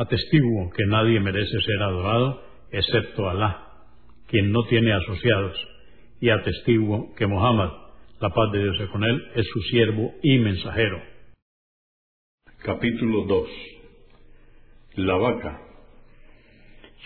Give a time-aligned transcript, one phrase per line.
[0.00, 3.66] Atestiguo que nadie merece ser adorado excepto Alá,
[4.28, 5.54] quien no tiene asociados,
[6.22, 7.70] y atestiguo que Muhammad,
[8.18, 11.02] la paz de Dios con él, es su siervo y mensajero.
[12.64, 13.48] Capítulo 2
[14.94, 15.60] La vaca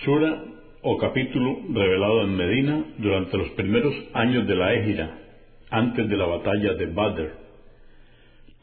[0.04, 0.44] Sura
[0.82, 5.18] o capítulo revelado en Medina durante los primeros años de la Égira,
[5.68, 7.38] antes de la batalla de Badr.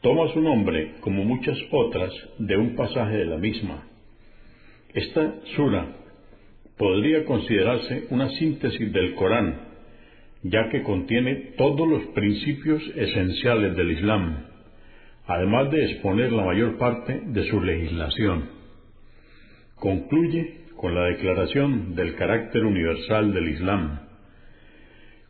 [0.00, 3.91] Toma su nombre, como muchas otras, de un pasaje de la misma
[4.94, 5.96] esta sura
[6.76, 9.68] podría considerarse una síntesis del Corán,
[10.42, 14.46] ya que contiene todos los principios esenciales del Islam,
[15.26, 18.50] además de exponer la mayor parte de su legislación.
[19.76, 24.00] Concluye con la declaración del carácter universal del Islam.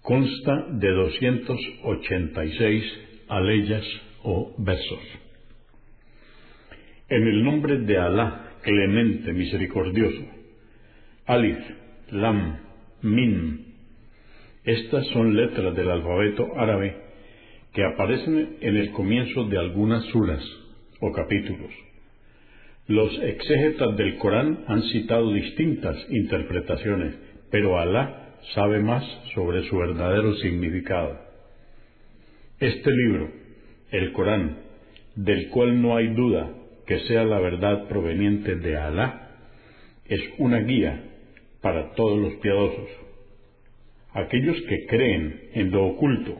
[0.01, 2.85] Consta de 286
[3.29, 3.85] aleyas
[4.25, 5.01] o versos.
[7.09, 10.25] En el nombre de Alá, clemente, misericordioso.
[11.27, 11.59] Alif,
[12.11, 12.59] Lam,
[13.03, 13.67] Min.
[14.65, 16.97] Estas son letras del alfabeto árabe
[17.73, 20.43] que aparecen en el comienzo de algunas suras
[21.01, 21.71] o capítulos.
[22.87, 27.15] Los exégetas del Corán han citado distintas interpretaciones,
[27.51, 29.05] pero Alá sabe más
[29.35, 31.19] sobre su verdadero significado.
[32.61, 33.31] Este libro,
[33.91, 34.59] el Corán,
[35.15, 36.51] del cual no hay duda
[36.87, 39.31] que sea la verdad proveniente de Alá,
[40.07, 41.03] es una guía
[41.61, 42.89] para todos los piadosos.
[44.13, 46.39] Aquellos que creen en lo oculto,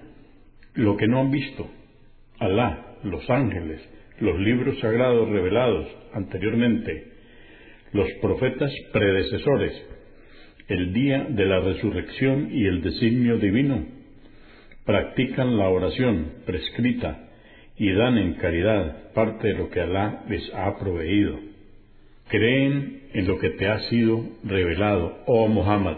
[0.75, 1.71] lo que no han visto,
[2.39, 3.81] Alá, los ángeles,
[4.21, 7.13] los libros sagrados revelados anteriormente,
[7.93, 9.73] los profetas predecesores,
[10.69, 13.85] el día de la resurrección y el designio divino,
[14.85, 17.29] practican la oración prescrita
[17.83, 21.37] y dan en caridad parte de lo que Alá les ha proveído.
[22.29, 25.97] Creen en lo que te ha sido revelado, oh Muhammad,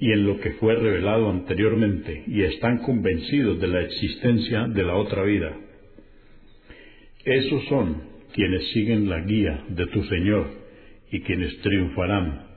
[0.00, 4.96] y en lo que fue revelado anteriormente, y están convencidos de la existencia de la
[4.96, 5.56] otra vida.
[7.24, 8.02] Esos son
[8.32, 10.48] quienes siguen la guía de tu Señor
[11.12, 12.48] y quienes triunfarán.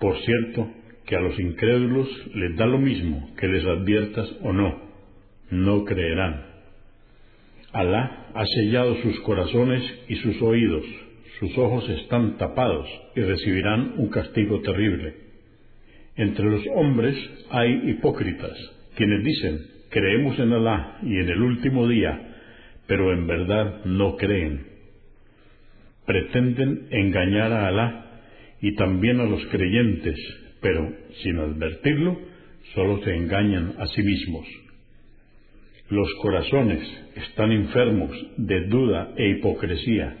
[0.00, 0.66] Por cierto,
[1.04, 4.80] que a los incrédulos les da lo mismo que les adviertas o no,
[5.50, 6.55] no creerán.
[7.76, 10.82] Alá ha sellado sus corazones y sus oídos,
[11.38, 15.14] sus ojos están tapados y recibirán un castigo terrible.
[16.16, 17.14] Entre los hombres
[17.50, 18.56] hay hipócritas,
[18.96, 19.60] quienes dicen,
[19.90, 22.18] creemos en Alá y en el último día,
[22.86, 24.68] pero en verdad no creen.
[26.06, 28.22] Pretenden engañar a Alá
[28.62, 30.16] y también a los creyentes,
[30.62, 30.90] pero
[31.22, 32.18] sin advertirlo,
[32.74, 34.65] solo se engañan a sí mismos.
[35.88, 36.82] Los corazones
[37.14, 40.16] están enfermos de duda e hipocresía,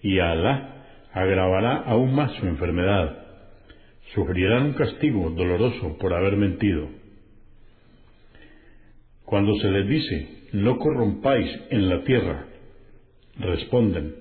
[0.00, 3.26] y Alá agravará aún más su enfermedad.
[4.14, 6.88] Sufrirán un castigo doloroso por haber mentido.
[9.26, 12.46] Cuando se les dice, no corrompáis en la tierra,
[13.38, 14.14] responden,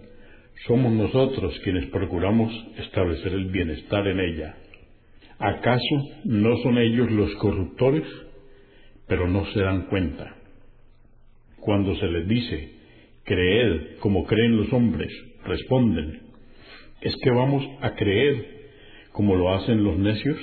[0.65, 4.57] somos nosotros quienes procuramos establecer el bienestar en ella.
[5.39, 8.03] ¿Acaso no son ellos los corruptores?
[9.07, 10.36] Pero no se dan cuenta.
[11.67, 12.69] Cuando se les dice,
[13.25, 15.11] creed como creen los hombres,
[15.43, 16.21] responden,
[17.01, 18.69] ¿es que vamos a creer
[19.11, 20.37] como lo hacen los necios?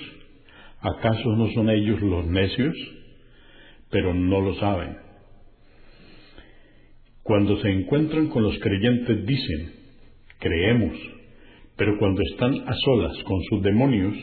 [0.82, 2.76] ¿Acaso no son ellos los necios?
[3.88, 4.98] Pero no lo saben.
[7.22, 9.72] Cuando se encuentran con los creyentes dicen,
[10.40, 10.94] creemos,
[11.78, 14.14] pero cuando están a solas con sus demonios,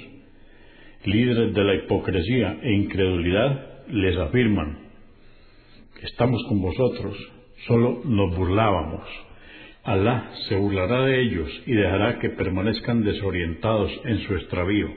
[1.06, 4.91] líderes de la hipocresía e incredulidad, les afirman,
[6.04, 7.18] estamos con vosotros,
[7.68, 9.08] solo nos burlábamos.
[9.84, 14.88] Alá se burlará de ellos y dejará que permanezcan desorientados en su extravío.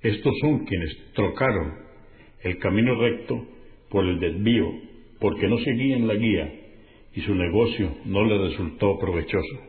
[0.00, 1.74] Estos son quienes trocaron
[2.42, 3.46] el camino recto
[3.88, 4.66] por el desvío,
[5.18, 6.52] porque no seguían la guía
[7.14, 9.60] y su negocio no les resultó provechoso.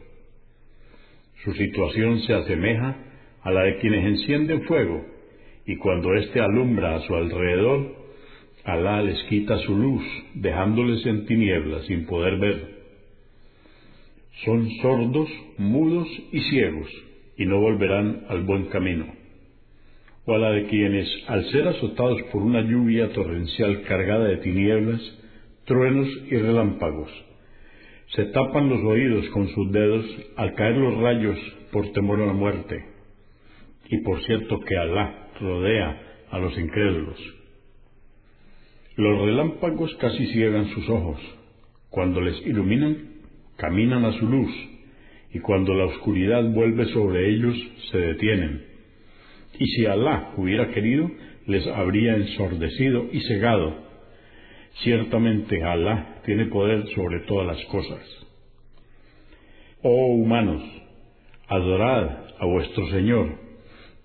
[1.44, 2.98] Su situación se asemeja
[3.44, 5.06] a la de quienes encienden fuego
[5.66, 8.05] y cuando éste alumbra a su alrededor,
[8.66, 10.04] Alá les quita su luz,
[10.34, 12.76] dejándoles en tinieblas sin poder ver.
[14.44, 15.30] Son sordos,
[15.60, 16.90] mudos y ciegos,
[17.38, 19.06] y no volverán al buen camino.
[20.26, 25.02] O a la de quienes, al ser azotados por una lluvia torrencial cargada de tinieblas,
[25.66, 27.12] truenos y relámpagos,
[28.16, 30.06] se tapan los oídos con sus dedos
[30.38, 31.38] al caer los rayos
[31.72, 32.84] por temor a la muerte.
[33.90, 36.02] Y por cierto que Alá rodea
[36.32, 37.45] a los incrédulos.
[38.98, 41.20] Los relámpagos casi ciegan sus ojos.
[41.90, 42.98] Cuando les iluminan,
[43.58, 44.52] caminan a su luz,
[45.34, 47.56] y cuando la oscuridad vuelve sobre ellos,
[47.92, 48.64] se detienen.
[49.60, 51.12] Y si Alá hubiera querido,
[51.46, 53.76] les habría ensordecido y cegado.
[54.84, 58.00] Ciertamente Alá tiene poder sobre todas las cosas.
[59.82, 60.64] Oh humanos,
[61.48, 62.10] adorad
[62.40, 63.40] a vuestro Señor,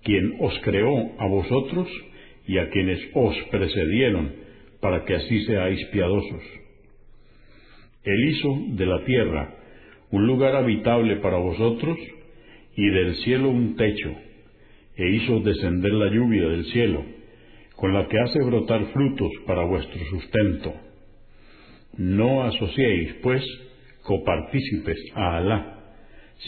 [0.03, 1.87] quien os creó a vosotros
[2.45, 4.33] y a quienes os precedieron,
[4.81, 6.43] para que así seáis piadosos.
[8.03, 9.55] Él hizo de la tierra
[10.09, 11.97] un lugar habitable para vosotros
[12.75, 14.11] y del cielo un techo,
[14.97, 17.03] e hizo descender la lluvia del cielo,
[17.75, 20.73] con la que hace brotar frutos para vuestro sustento.
[21.97, 23.43] No asociéis, pues,
[24.03, 25.95] copartícipes a Alá,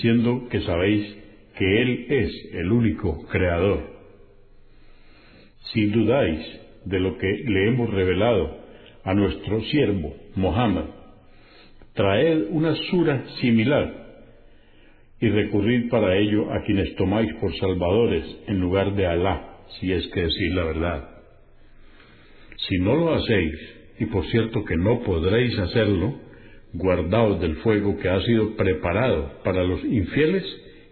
[0.02, 1.18] siendo que sabéis
[1.58, 3.92] que Él es el único creador.
[5.72, 8.58] Si dudáis de lo que le hemos revelado
[9.04, 10.86] a nuestro siervo Mohammed,
[11.94, 14.04] traed una sura similar
[15.20, 20.06] y recurrid para ello a quienes tomáis por salvadores en lugar de Alá, si es
[20.08, 21.10] que decís la verdad.
[22.68, 23.54] Si no lo hacéis,
[24.00, 26.16] y por cierto que no podréis hacerlo,
[26.74, 30.44] guardaos del fuego que ha sido preparado para los infieles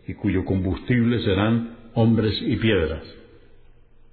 [0.08, 3.04] y cuyo combustible serán hombres y piedras.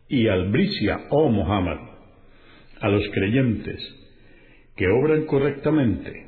[0.09, 1.79] Y albricia, oh Muhammad,
[2.81, 3.79] a los creyentes
[4.77, 6.27] que obran correctamente,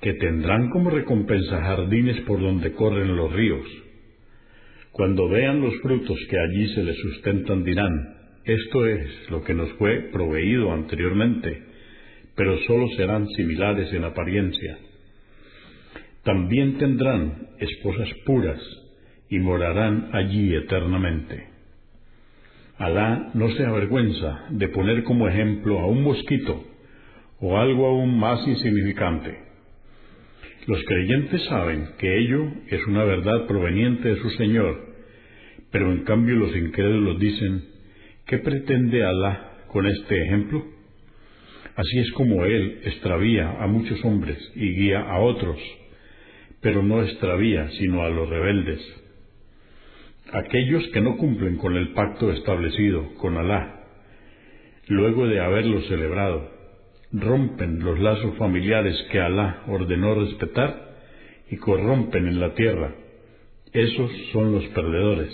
[0.00, 3.66] que tendrán como recompensa jardines por donde corren los ríos.
[4.92, 9.70] Cuando vean los frutos que allí se les sustentan dirán, esto es lo que nos
[9.72, 11.62] fue proveído anteriormente,
[12.34, 14.78] pero sólo serán similares en apariencia.
[16.22, 18.60] También tendrán esposas puras
[19.28, 21.55] y morarán allí eternamente.
[22.78, 26.62] Alá no se avergüenza de poner como ejemplo a un mosquito
[27.40, 29.34] o algo aún más insignificante.
[30.66, 34.94] Los creyentes saben que ello es una verdad proveniente de su Señor,
[35.70, 37.64] pero en cambio los incrédulos dicen,
[38.26, 40.62] ¿qué pretende Alá con este ejemplo?
[41.76, 45.58] Así es como Él extravía a muchos hombres y guía a otros,
[46.60, 49.05] pero no extravía sino a los rebeldes.
[50.32, 53.84] Aquellos que no cumplen con el pacto establecido con Alá,
[54.88, 56.50] luego de haberlo celebrado,
[57.12, 60.96] rompen los lazos familiares que Alá ordenó respetar
[61.48, 62.92] y corrompen en la tierra.
[63.72, 65.30] Esos son los perdedores.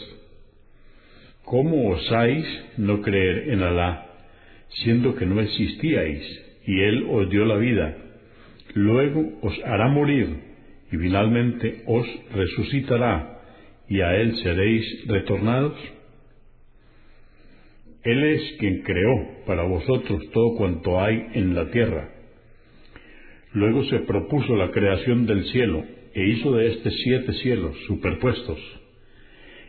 [1.45, 4.09] ¿Cómo osáis no creer en Alá,
[4.85, 6.23] siendo que no existíais
[6.66, 7.97] y Él os dio la vida?
[8.75, 10.37] Luego os hará morir
[10.93, 13.32] y finalmente os resucitará
[13.92, 15.78] y a Él seréis retornados.
[18.04, 22.08] Él es quien creó para vosotros todo cuanto hay en la tierra.
[23.52, 25.84] Luego se propuso la creación del cielo
[26.14, 28.58] e hizo de éste siete cielos superpuestos,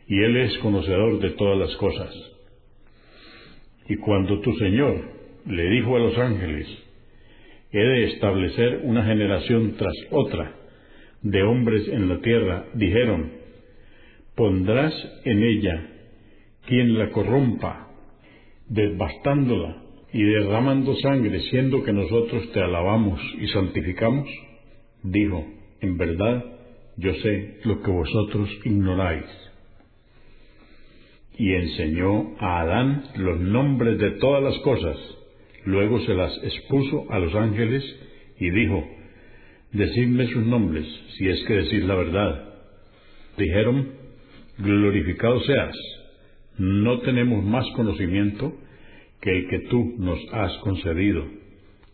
[0.07, 2.15] y Él es conocedor de todas las cosas.
[3.89, 5.01] Y cuando tu Señor
[5.47, 6.67] le dijo a los ángeles,
[7.73, 10.55] he de establecer una generación tras otra
[11.23, 13.42] de hombres en la tierra, dijeron,
[14.35, 14.93] pondrás
[15.25, 15.89] en ella
[16.65, 17.89] quien la corrompa
[18.67, 24.29] devastándola y derramando sangre, siendo que nosotros te alabamos y santificamos?
[25.01, 25.45] Dijo,
[25.81, 26.45] en verdad,
[26.97, 29.25] yo sé lo que vosotros ignoráis.
[31.35, 34.97] Y enseñó a Adán los nombres de todas las cosas,
[35.65, 37.83] luego se las expuso a los ángeles
[38.39, 38.87] y dijo,
[39.71, 40.85] Decidme sus nombres,
[41.17, 42.53] si es que decís la verdad.
[43.37, 44.02] Dijeron,
[44.57, 45.75] Glorificado seas,
[46.59, 48.53] no tenemos más conocimiento
[49.19, 51.25] que el que tú nos has concedido.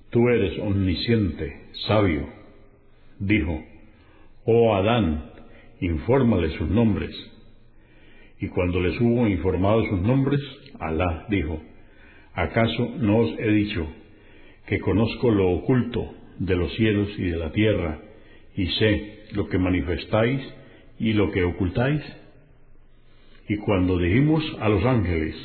[0.09, 2.27] Tú eres omnisciente, sabio.
[3.19, 3.63] Dijo,
[4.43, 5.31] Oh Adán,
[5.79, 7.11] infórmale sus nombres.
[8.41, 10.41] Y cuando les hubo informado sus nombres,
[10.79, 11.61] Alá dijo,
[12.33, 13.87] ¿acaso no os he dicho
[14.65, 17.99] que conozco lo oculto de los cielos y de la tierra,
[18.55, 20.41] y sé lo que manifestáis
[20.99, 22.01] y lo que ocultáis?
[23.49, 25.35] Y cuando dijimos a los ángeles,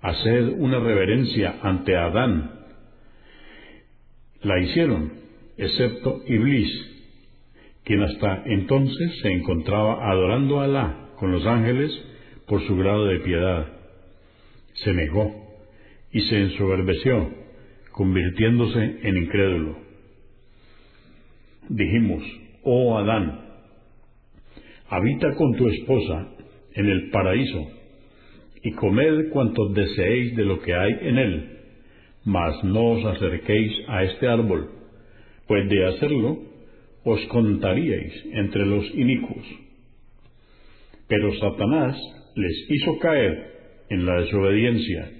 [0.00, 2.60] haced una reverencia ante Adán,
[4.42, 5.12] la hicieron,
[5.56, 6.70] excepto Iblis,
[7.82, 11.90] quien hasta entonces se encontraba adorando a Alá con los ángeles
[12.46, 13.66] por su grado de piedad.
[14.84, 15.34] Se negó
[16.12, 17.30] y se ensoberbeció,
[17.90, 19.78] convirtiéndose en incrédulo.
[21.68, 22.22] Dijimos,
[22.62, 23.40] oh Adán,
[24.88, 26.28] habita con tu esposa
[26.74, 27.70] en el paraíso,
[28.62, 31.50] y comed cuanto deseéis de lo que hay en él,
[32.24, 34.70] mas no os acerquéis a este árbol,
[35.46, 36.38] pues de hacerlo
[37.04, 39.46] os contaríais entre los inicuos.
[41.06, 41.96] Pero Satanás
[42.34, 43.52] les hizo caer
[43.90, 45.10] en la desobediencia,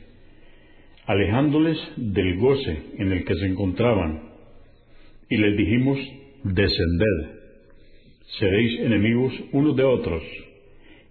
[1.07, 4.31] alejándoles del goce en el que se encontraban,
[5.29, 5.99] y les dijimos,
[6.45, 7.41] descended,
[8.39, 10.23] seréis enemigos unos de otros,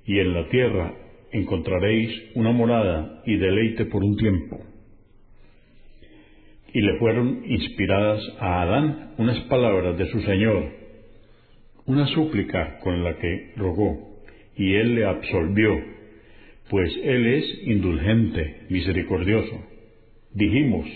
[0.06, 0.94] y en la tierra
[1.32, 4.60] encontraréis una morada y deleite por un tiempo.
[6.74, 10.72] Y le fueron inspiradas a Adán unas palabras de su Señor,
[11.86, 14.22] una súplica con la que rogó,
[14.56, 15.72] y él le absolvió,
[16.70, 19.66] pues él es indulgente, misericordioso.
[20.34, 20.88] Dijimos,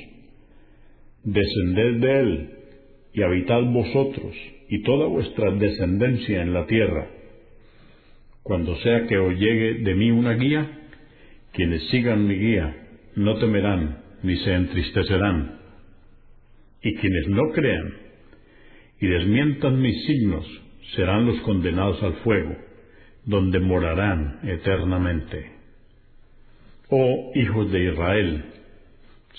[1.23, 2.49] descended de él
[3.13, 4.35] y habitad vosotros
[4.69, 7.16] y toda vuestra descendencia en la tierra
[8.47, 10.65] cuando sea que os llegue de mí una guía,
[11.51, 12.77] quienes sigan mi guía
[13.15, 15.59] no temerán ni se entristecerán.
[16.81, 17.93] Y quienes no crean
[19.01, 20.45] y desmientan mis signos
[20.95, 22.55] serán los condenados al fuego,
[23.25, 25.51] donde morarán eternamente.
[26.89, 28.45] Oh hijos de Israel,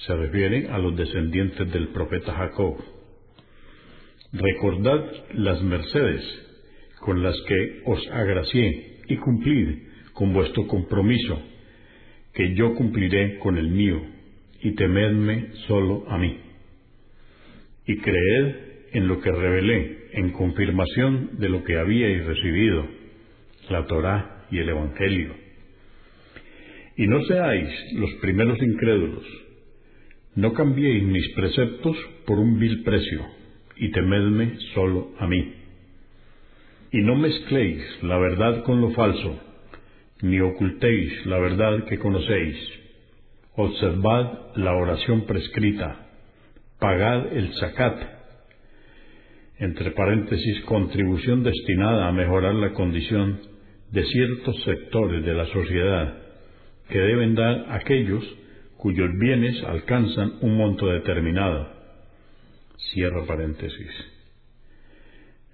[0.06, 2.76] se refiere a los descendientes del profeta Jacob,
[4.32, 6.22] recordad las mercedes
[7.00, 9.68] con las que os agracié y cumplid
[10.12, 11.42] con vuestro compromiso,
[12.34, 14.00] que yo cumpliré con el mío,
[14.62, 16.38] y temedme solo a mí.
[17.86, 18.54] Y creed
[18.92, 22.86] en lo que revelé, en confirmación de lo que habíais recibido,
[23.70, 25.34] la Torá y el Evangelio.
[26.96, 29.24] Y no seáis los primeros incrédulos,
[30.34, 31.96] no cambiéis mis preceptos
[32.26, 33.24] por un vil precio,
[33.76, 35.57] y temedme solo a mí.
[36.90, 39.38] Y no mezcléis la verdad con lo falso,
[40.23, 42.57] ni ocultéis la verdad que conocéis.
[43.57, 46.07] Observad la oración prescrita,
[46.78, 48.18] pagad el zakat,
[49.59, 53.40] entre paréntesis, contribución destinada a mejorar la condición
[53.90, 56.23] de ciertos sectores de la sociedad,
[56.88, 58.25] que deben dar aquellos
[58.76, 61.68] cuyos bienes alcanzan un monto determinado.
[62.92, 64.17] Cierro paréntesis.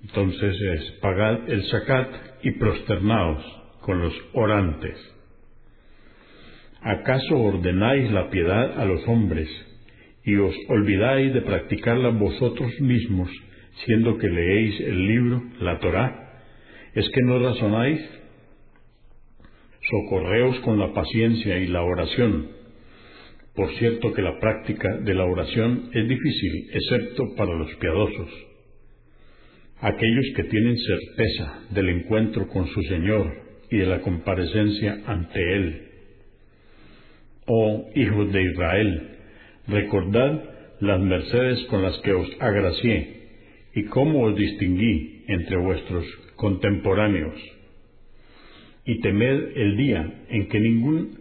[0.05, 2.09] Entonces es pagad el zakat
[2.43, 3.43] y prosternaos
[3.81, 4.97] con los orantes.
[6.83, 9.49] ¿Acaso ordenáis la piedad a los hombres
[10.25, 13.31] y os olvidáis de practicarla vosotros mismos,
[13.87, 16.43] siendo que leéis el libro, la Torá?
[16.95, 18.01] ¿Es que no razonáis?
[19.91, 22.51] Socorreos con la paciencia y la oración.
[23.55, 28.54] Por cierto que la práctica de la oración es difícil, excepto para los piadosos
[29.85, 33.35] aquellos que tienen certeza del encuentro con su Señor
[33.71, 35.83] y de la comparecencia ante Él.
[37.47, 39.09] Oh hijos de Israel,
[39.69, 40.43] recordad
[40.81, 43.29] las mercedes con las que os agracié
[43.75, 47.39] y cómo os distinguí entre vuestros contemporáneos.
[48.87, 51.19] Y temed el día en que ningún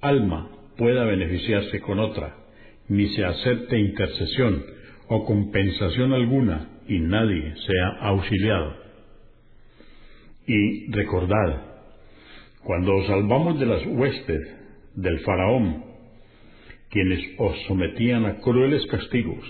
[0.00, 2.34] alma pueda beneficiarse con otra,
[2.88, 4.64] ni se acepte intercesión
[5.08, 8.74] o compensación alguna y nadie sea auxiliado.
[10.46, 11.62] Y recordad,
[12.62, 14.40] cuando os salvamos de las huestes
[14.94, 15.84] del faraón,
[16.90, 19.44] quienes os sometían a crueles castigos,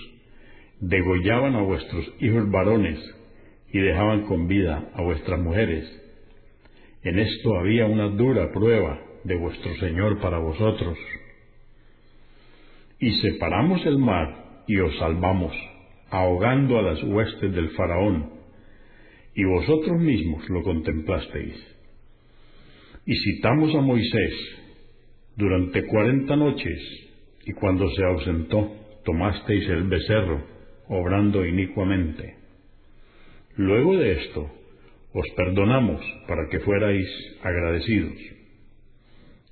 [0.79, 2.99] degollaban a vuestros hijos varones
[3.71, 5.85] y dejaban con vida a vuestras mujeres.
[7.03, 10.97] En esto había una dura prueba de vuestro Señor para vosotros.
[12.99, 15.53] Y separamos el mar y os salvamos
[16.09, 18.31] ahogando a las huestes del faraón,
[19.35, 21.55] y vosotros mismos lo contemplasteis.
[23.05, 24.33] Y citamos a Moisés
[25.35, 26.79] durante cuarenta noches,
[27.45, 30.43] y cuando se ausentó, tomasteis el becerro,
[30.87, 32.35] obrando inicuamente.
[33.55, 34.51] Luego de esto,
[35.13, 37.07] os perdonamos para que fuerais
[37.41, 38.17] agradecidos.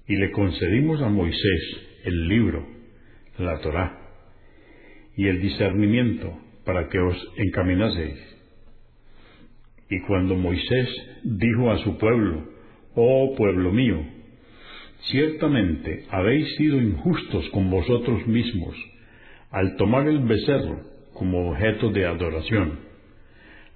[0.07, 2.65] Y le concedimos a Moisés el libro,
[3.37, 3.99] la Torá,
[5.15, 8.19] y el discernimiento para que os encaminaseis.
[9.89, 10.89] Y cuando Moisés
[11.23, 12.43] dijo a su pueblo,
[12.95, 14.03] Oh pueblo mío,
[15.11, 18.75] ciertamente habéis sido injustos con vosotros mismos
[19.51, 20.81] al tomar el becerro
[21.13, 22.79] como objeto de adoración.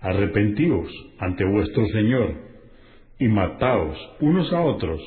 [0.01, 2.35] Arrepentíos ante vuestro Señor
[3.19, 5.01] y mataos unos a otros,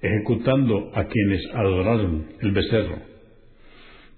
[0.00, 3.15] ejecutando a quienes adoraron el becerro.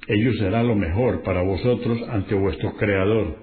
[0.08, 3.36] Ello será lo mejor para vosotros ante vuestro Creador.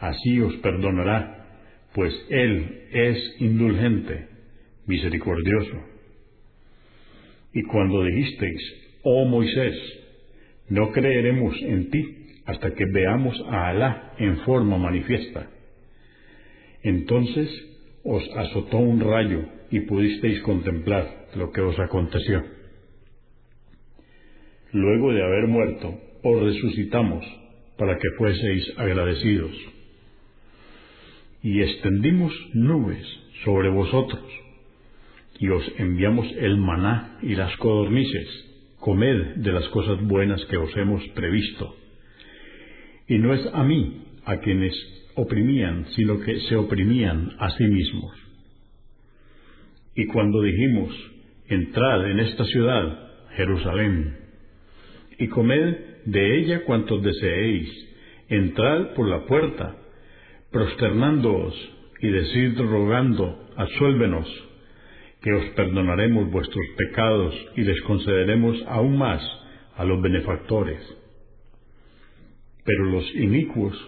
[0.00, 1.46] Así os perdonará,
[1.94, 4.26] pues Él es indulgente,
[4.86, 5.84] misericordioso.
[7.52, 8.60] Y cuando dijisteis,
[9.04, 9.76] oh Moisés,
[10.68, 15.48] no creeremos en ti hasta que veamos a Alá en forma manifiesta.
[16.82, 17.48] Entonces
[18.02, 22.42] os azotó un rayo y pudisteis contemplar lo que os aconteció.
[24.72, 27.24] Luego de haber muerto, os resucitamos
[27.76, 29.52] para que fueseis agradecidos.
[31.42, 33.04] Y extendimos nubes
[33.44, 34.22] sobre vosotros,
[35.38, 38.28] y os enviamos el maná y las codornices,
[38.78, 41.76] comed de las cosas buenas que os hemos previsto.
[43.08, 44.74] Y no es a mí a quienes
[45.16, 48.16] oprimían, sino que se oprimían a sí mismos.
[49.94, 50.94] Y cuando dijimos,
[51.48, 54.21] entrad en esta ciudad, Jerusalén,
[55.22, 57.68] y comed de ella cuantos deseéis,
[58.28, 59.76] entrad por la puerta,
[60.50, 61.54] prosternándoos
[62.00, 64.26] y decid rogando, asuélvenos,
[65.20, 69.22] que os perdonaremos vuestros pecados y les concederemos aún más
[69.76, 70.80] a los benefactores.
[72.64, 73.78] Pero los inicuos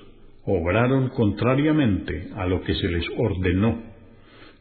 [0.44, 3.82] obraron contrariamente a lo que se les ordenó,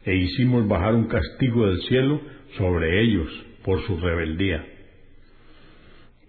[0.04, 2.20] e hicimos bajar un castigo del cielo
[2.58, 3.28] sobre ellos
[3.64, 4.73] por su rebeldía.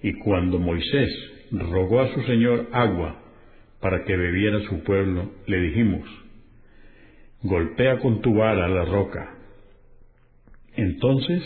[0.05, 1.09] Y cuando Moisés
[1.49, 3.23] rogó a su Señor agua
[3.81, 6.07] para que bebiera su pueblo, le dijimos,
[7.41, 9.35] golpea con tu vara la roca.
[10.75, 11.41] Entonces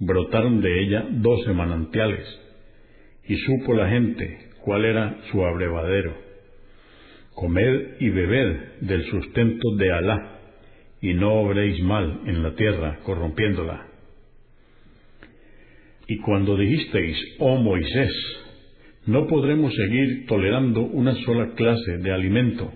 [0.00, 2.26] brotaron de ella doce manantiales,
[3.28, 6.12] y supo la gente cuál era su abrevadero.
[7.36, 10.40] Comed y bebed del sustento de Alá,
[11.00, 13.89] y no obréis mal en la tierra, corrompiéndola.
[16.10, 18.12] Y cuando dijisteis, oh Moisés,
[19.06, 22.72] no podremos seguir tolerando una sola clase de alimento.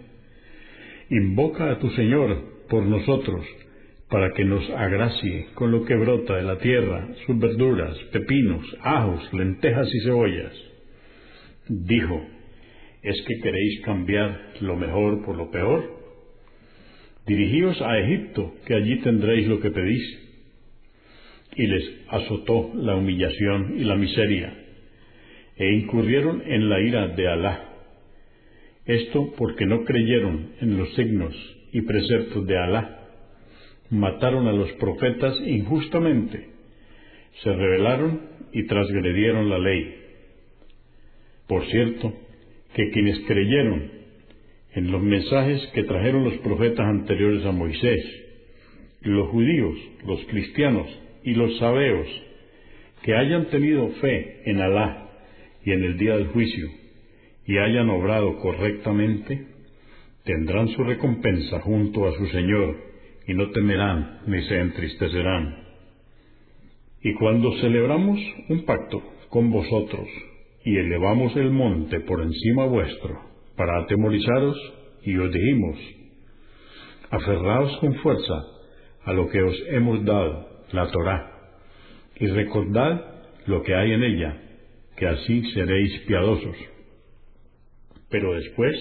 [1.11, 3.45] Invoca a tu Señor por nosotros,
[4.09, 9.29] para que nos agracie con lo que brota de la tierra, sus verduras, pepinos, ajos,
[9.33, 10.53] lentejas y cebollas.
[11.69, 12.25] Dijo,
[13.03, 15.91] ¿es que queréis cambiar lo mejor por lo peor?
[17.27, 20.24] Dirigíos a Egipto, que allí tendréis lo que pedís
[21.57, 24.53] y les azotó la humillación y la miseria,
[25.57, 27.69] e incurrieron en la ira de Alá.
[28.87, 31.35] Esto porque no creyeron en los signos
[31.73, 33.01] y preceptos de Alá.
[33.91, 36.49] Mataron a los profetas injustamente,
[37.43, 38.21] se rebelaron
[38.53, 39.95] y transgredieron la ley.
[41.47, 42.13] Por cierto,
[42.75, 43.91] que quienes creyeron
[44.75, 48.05] en los mensajes que trajeron los profetas anteriores a Moisés,
[49.03, 50.89] los judíos, los cristianos
[51.25, 52.07] y los sabeos
[53.03, 55.09] que hayan tenido fe en Alá
[55.65, 56.69] y en el día del juicio
[57.47, 59.47] y hayan obrado correctamente,
[60.25, 62.77] tendrán su recompensa junto a su Señor
[63.27, 65.65] y no temerán ni se entristecerán.
[67.03, 70.09] Y cuando celebramos un pacto con vosotros
[70.65, 73.21] y elevamos el monte por encima vuestro
[73.57, 74.57] para atemorizaros
[75.03, 75.77] y os dijimos,
[77.11, 78.43] aferraos con fuerza
[79.05, 81.31] a lo que os hemos dado la Torá,
[82.17, 83.15] y recordad
[83.47, 84.37] lo que hay en ella,
[84.97, 86.57] que así seréis piadosos.
[88.11, 88.77] Pero después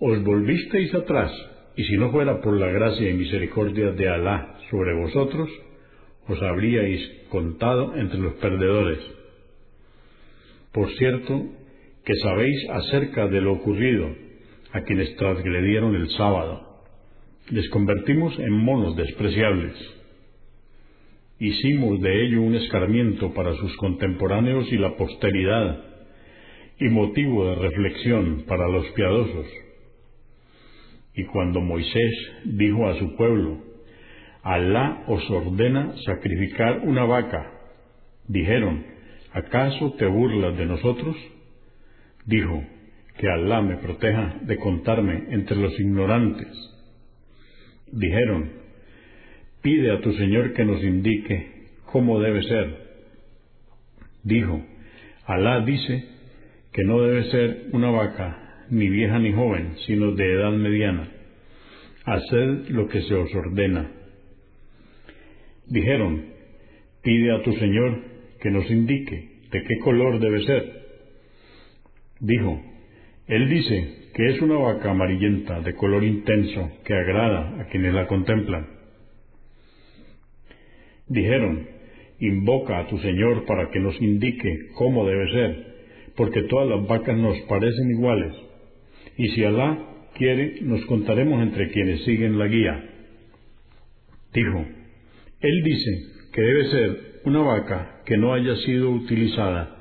[0.00, 1.32] os volvisteis atrás,
[1.76, 5.50] y si no fuera por la gracia y misericordia de Alá sobre vosotros,
[6.28, 8.98] os habríais contado entre los perdedores.
[10.72, 11.46] Por cierto,
[12.04, 14.08] que sabéis acerca de lo ocurrido
[14.72, 16.82] a quienes transgredieron el sábado.
[17.50, 19.95] Les convertimos en monos despreciables
[21.38, 25.84] Hicimos de ello un escarmiento para sus contemporáneos y la posteridad,
[26.78, 29.46] y motivo de reflexión para los piadosos.
[31.14, 32.12] Y cuando Moisés
[32.44, 33.58] dijo a su pueblo,
[34.42, 37.52] Alá os ordena sacrificar una vaca,
[38.28, 38.84] dijeron,
[39.32, 41.16] ¿acaso te burlas de nosotros?
[42.26, 42.62] Dijo,
[43.18, 46.48] que Alá me proteja de contarme entre los ignorantes.
[47.92, 48.52] Dijeron,
[49.66, 51.44] pide a tu Señor que nos indique
[51.86, 52.76] cómo debe ser.
[54.22, 54.64] Dijo,
[55.24, 56.04] Alá dice
[56.72, 61.08] que no debe ser una vaca, ni vieja ni joven, sino de edad mediana.
[62.04, 63.90] Haced lo que se os ordena.
[65.66, 66.26] Dijeron,
[67.02, 68.02] pide a tu Señor
[68.40, 70.86] que nos indique de qué color debe ser.
[72.20, 72.62] Dijo,
[73.26, 78.06] Él dice que es una vaca amarillenta de color intenso que agrada a quienes la
[78.06, 78.75] contemplan.
[81.08, 81.68] Dijeron,
[82.18, 85.66] invoca a tu Señor para que nos indique cómo debe ser,
[86.16, 88.34] porque todas las vacas nos parecen iguales,
[89.16, 89.78] y si Alá
[90.14, 92.90] quiere, nos contaremos entre quienes siguen la guía.
[94.32, 94.66] Dijo,
[95.40, 95.90] Él dice
[96.32, 99.76] que debe ser una vaca que no haya sido utilizada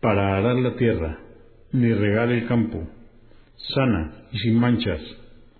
[0.00, 1.18] para arar la tierra,
[1.72, 2.88] ni regar el campo,
[3.74, 5.00] sana y sin manchas.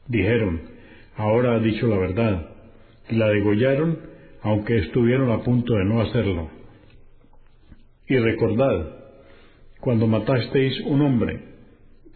[0.08, 0.60] Dijeron,
[1.16, 2.50] ahora ha dicho la verdad,
[3.08, 4.11] y la degollaron
[4.42, 6.50] aunque estuvieron a punto de no hacerlo.
[8.08, 8.96] Y recordad,
[9.80, 11.40] cuando matasteis un hombre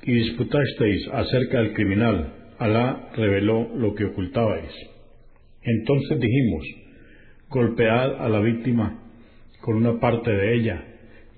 [0.03, 4.73] y disputasteis acerca del criminal, Alá reveló lo que ocultabais.
[5.63, 6.65] Entonces dijimos,
[7.51, 9.03] golpead a la víctima
[9.61, 10.85] con una parte de ella,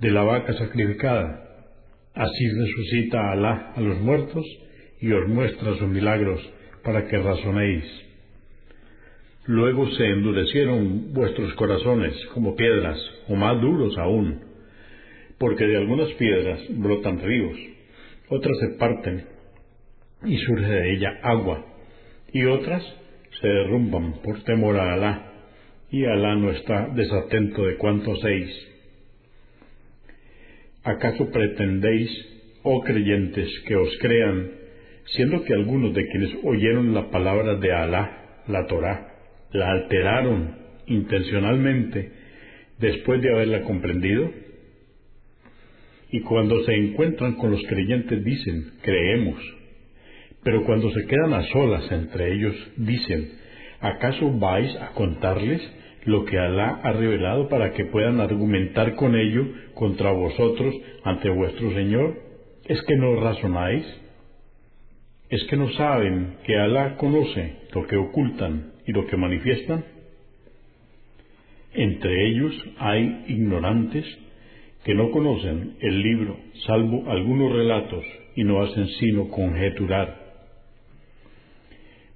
[0.01, 1.45] de la vaca sacrificada.
[2.15, 4.45] Así resucita Alá a los muertos
[5.01, 6.41] y os muestra sus milagros
[6.85, 8.08] para que razonéis.
[9.49, 14.41] Luego se endurecieron vuestros corazones como piedras, o más duros aún,
[15.39, 17.59] porque de algunas piedras brotan ríos,
[18.29, 19.25] otras se parten
[20.23, 21.65] y surge de ella agua,
[22.31, 22.85] y otras
[23.41, 25.33] se derrumban por temor a Alá,
[25.91, 28.55] y Alá no está desatento de cuánto hacéis.
[30.85, 32.11] ¿Acaso pretendéis,
[32.65, 34.51] oh creyentes, que os crean,
[35.07, 39.08] siendo que algunos de quienes oyeron la palabra de Alá, la Torá,
[39.53, 40.57] la alteraron
[40.87, 42.13] intencionalmente
[42.79, 44.31] después de haberla comprendido?
[46.11, 49.39] Y cuando se encuentran con los creyentes dicen, creemos.
[50.43, 53.33] Pero cuando se quedan a solas entre ellos dicen,
[53.81, 55.61] ¿acaso vais a contarles
[56.05, 61.73] lo que Alá ha revelado para que puedan argumentar con ello contra vosotros ante vuestro
[61.75, 62.17] Señor?
[62.67, 63.85] ¿Es que no razonáis?
[65.29, 69.85] ¿Es que no saben que Alá conoce lo que ocultan y lo que manifiestan?
[71.75, 74.05] Entre ellos hay ignorantes
[74.83, 80.27] que no conocen el libro, salvo algunos relatos, y no hacen sino conjeturar.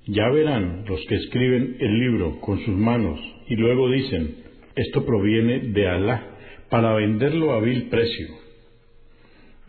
[0.06, 4.36] Ya verán los que escriben el libro con sus manos y luego dicen,
[4.74, 6.26] esto proviene de Alá,
[6.70, 8.28] para venderlo a vil precio.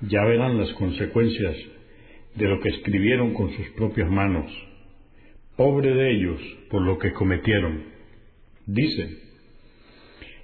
[0.02, 1.58] Ya verán las consecuencias
[2.36, 4.50] de lo que escribieron con sus propias manos.
[5.56, 7.84] Pobre de ellos por lo que cometieron.
[8.66, 9.20] Dicen,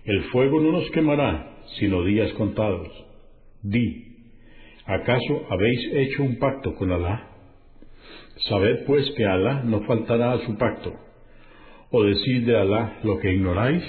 [0.05, 2.87] el fuego no nos quemará sino días contados.
[3.63, 4.17] Di,
[4.85, 7.27] ¿acaso habéis hecho un pacto con Alá?
[8.47, 10.93] Sabed pues que Alá no faltará a su pacto.
[11.91, 13.83] ¿O decís de Alá lo que ignoráis?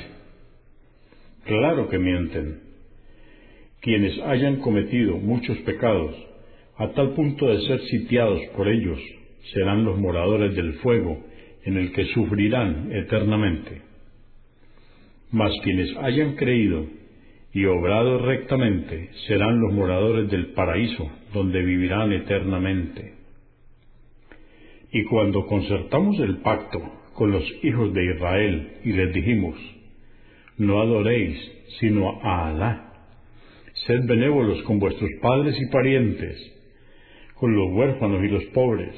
[1.45, 2.63] Claro que mienten.
[3.81, 6.15] Quienes hayan cometido muchos pecados,
[6.77, 8.99] a tal punto de ser sitiados por ellos,
[9.53, 11.25] serán los moradores del fuego,
[11.65, 13.83] en el que sufrirán eternamente.
[15.31, 16.87] Mas quienes hayan creído
[17.53, 23.15] y obrado rectamente serán los moradores del paraíso, donde vivirán eternamente.
[24.93, 26.81] Y cuando concertamos el pacto
[27.15, 29.57] con los hijos de Israel y les dijimos,
[30.59, 31.39] no adoréis
[31.79, 32.93] sino a Alá,
[33.87, 36.37] sed benévolos con vuestros padres y parientes,
[37.35, 38.95] con los huérfanos y los pobres,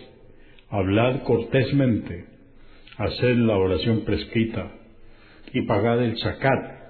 [0.72, 2.24] hablad cortésmente,
[2.96, 4.72] haced la oración prescrita
[5.52, 6.80] y pagad el zakat.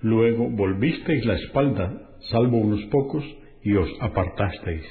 [0.00, 3.24] Luego volvisteis la espalda, salvo unos pocos,
[3.64, 4.86] y os apartasteis.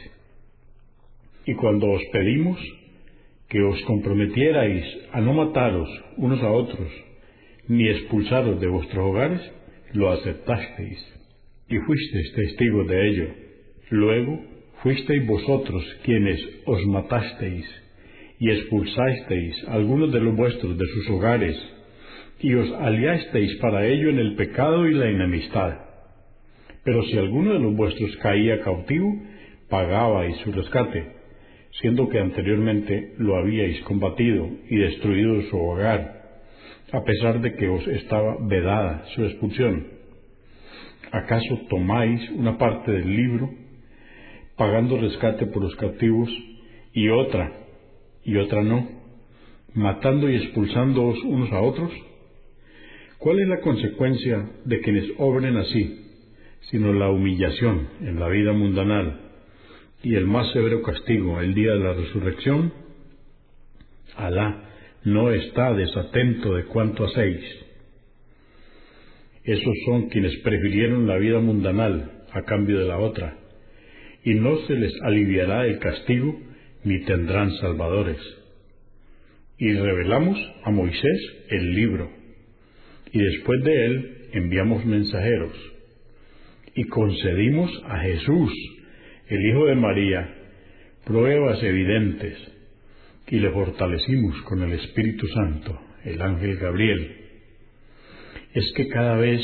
[1.45, 2.60] Y cuando os pedimos,
[3.48, 6.91] que os comprometierais a no mataros unos a otros,
[7.69, 9.41] ni expulsaros de vuestros hogares,
[9.93, 11.00] lo aceptasteis
[11.69, 13.28] y fuisteis testigos de ello.
[13.91, 14.41] Luego
[14.84, 17.85] fuisteis vosotros quienes os matasteis
[18.39, 21.58] y expulsasteis a algunos de los vuestros de sus hogares
[22.39, 25.80] y os aliasteis para ello en el pecado y la enemistad.
[26.84, 29.13] Pero si alguno de los vuestros caía cautivo,
[29.69, 31.15] pagabais su rescate
[31.82, 36.24] siendo que anteriormente lo habíais combatido y destruido su hogar,
[36.91, 39.88] a pesar de que os estaba vedada su expulsión.
[41.12, 43.50] ¿Acaso tomáis una parte del libro,
[44.56, 46.30] pagando rescate por los cautivos,
[46.93, 47.52] y otra,
[48.25, 48.95] y otra no?
[49.75, 51.91] matando y expulsándoos unos a otros?
[53.19, 56.01] ¿Cuál es la consecuencia de quienes obren así,
[56.71, 59.19] sino la humillación en la vida mundanal
[60.01, 62.73] y el más severo castigo el día de la resurrección?
[64.15, 64.63] Alá
[65.03, 67.43] no está desatento de cuanto hacéis.
[69.43, 73.38] Esos son quienes prefirieron la vida mundanal a cambio de la otra,
[74.23, 76.39] y no se les aliviará el castigo
[76.86, 78.17] ni tendrán salvadores.
[79.58, 82.10] Y revelamos a Moisés el libro,
[83.12, 85.54] y después de él enviamos mensajeros,
[86.76, 88.52] y concedimos a Jesús,
[89.28, 90.36] el Hijo de María,
[91.06, 92.38] pruebas evidentes,
[93.28, 97.15] y le fortalecimos con el Espíritu Santo, el ángel Gabriel.
[98.54, 99.41] Es que cada vez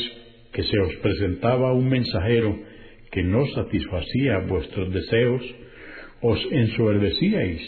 [0.52, 2.56] que se os presentaba un mensajero
[3.10, 5.42] que no satisfacía vuestros deseos,
[6.22, 7.60] os ensoberbecíais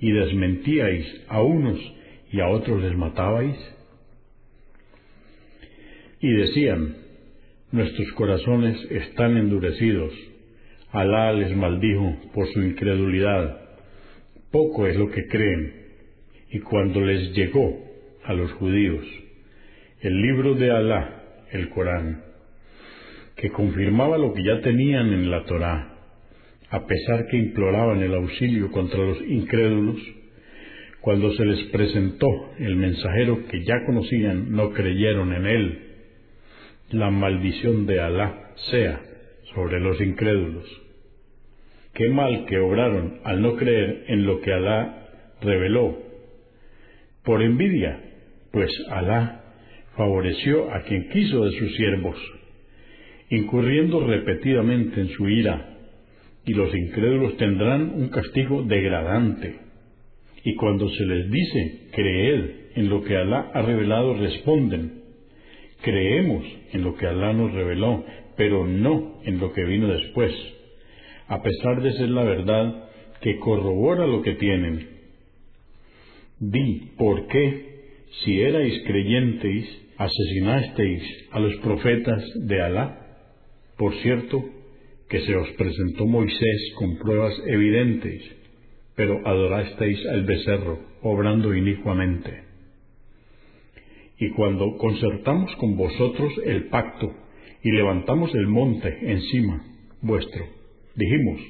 [0.00, 1.78] y desmentíais a unos
[2.32, 3.56] y a otros les matabais?
[6.20, 6.96] Y decían,
[7.70, 10.12] nuestros corazones están endurecidos,
[10.90, 13.60] Alá les maldijo por su incredulidad,
[14.50, 15.74] poco es lo que creen,
[16.50, 17.78] y cuando les llegó
[18.24, 19.04] a los judíos
[20.00, 22.22] el libro de Alá, el Corán,
[23.36, 25.97] que confirmaba lo que ya tenían en la Torá,
[26.70, 29.96] a pesar que imploraban el auxilio contra los incrédulos,
[31.00, 32.26] cuando se les presentó
[32.58, 35.78] el mensajero que ya conocían, no creyeron en él.
[36.90, 39.00] La maldición de Alá sea
[39.54, 40.64] sobre los incrédulos.
[41.94, 45.08] Qué mal que obraron al no creer en lo que Alá
[45.40, 45.98] reveló.
[47.24, 48.00] Por envidia,
[48.52, 49.44] pues Alá
[49.96, 52.16] favoreció a quien quiso de sus siervos
[53.30, 55.77] incurriendo repetidamente en su ira,
[56.48, 59.56] y los incrédulos tendrán un castigo degradante.
[60.44, 65.02] Y cuando se les dice, creed en lo que Alá ha revelado, responden,
[65.82, 68.02] creemos en lo que Alá nos reveló,
[68.38, 70.32] pero no en lo que vino después,
[71.26, 72.88] a pesar de ser la verdad
[73.20, 74.88] que corrobora lo que tienen.
[76.40, 79.66] Di, ¿por qué, si erais creyentes,
[79.98, 83.00] asesinasteis a los profetas de Alá?
[83.76, 84.42] Por cierto,
[85.08, 88.22] que se os presentó Moisés con pruebas evidentes,
[88.94, 92.42] pero adorasteis al becerro, obrando inicuamente.
[94.18, 97.14] Y cuando concertamos con vosotros el pacto
[97.62, 99.62] y levantamos el monte encima
[100.02, 100.44] vuestro,
[100.94, 101.40] dijimos,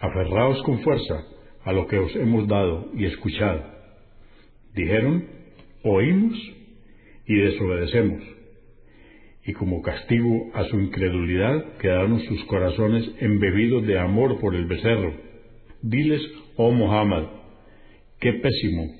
[0.00, 1.24] aferraos con fuerza
[1.64, 3.60] a lo que os hemos dado y escuchad.
[4.74, 5.24] Dijeron,
[5.82, 6.36] oímos
[7.26, 8.39] y desobedecemos
[9.44, 15.14] y como castigo a su incredulidad quedaron sus corazones embebidos de amor por el becerro.
[15.82, 16.20] Diles,
[16.56, 17.24] oh Muhammad,
[18.18, 18.94] qué pésimo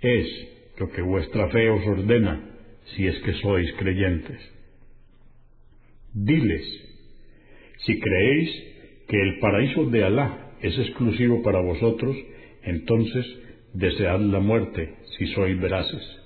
[0.00, 0.26] es
[0.78, 2.40] lo que vuestra fe os ordena
[2.94, 4.40] si es que sois creyentes.
[6.14, 6.64] Diles,
[7.84, 8.50] si creéis
[9.08, 12.16] que el paraíso de Alá es exclusivo para vosotros,
[12.62, 13.26] entonces
[13.74, 16.25] desead la muerte si sois veraces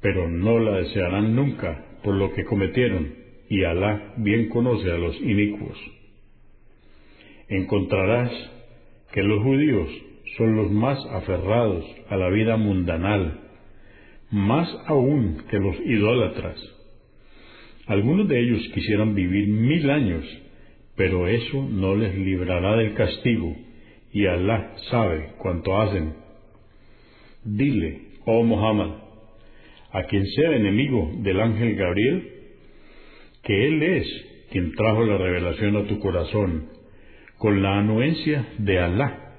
[0.00, 3.14] pero no la desearán nunca por lo que cometieron,
[3.48, 5.78] y Alá bien conoce a los inicuos.
[7.48, 8.30] Encontrarás
[9.12, 9.88] que los judíos
[10.38, 13.40] son los más aferrados a la vida mundanal,
[14.30, 16.56] más aún que los idólatras.
[17.86, 20.24] Algunos de ellos quisieran vivir mil años,
[20.94, 23.56] pero eso no les librará del castigo,
[24.12, 26.14] y Alá sabe cuánto hacen.
[27.44, 29.09] Dile, oh Muhammad,
[29.92, 32.32] a quien sea enemigo del ángel Gabriel,
[33.42, 36.68] que Él es quien trajo la revelación a tu corazón,
[37.38, 39.34] con la anuencia de Alá,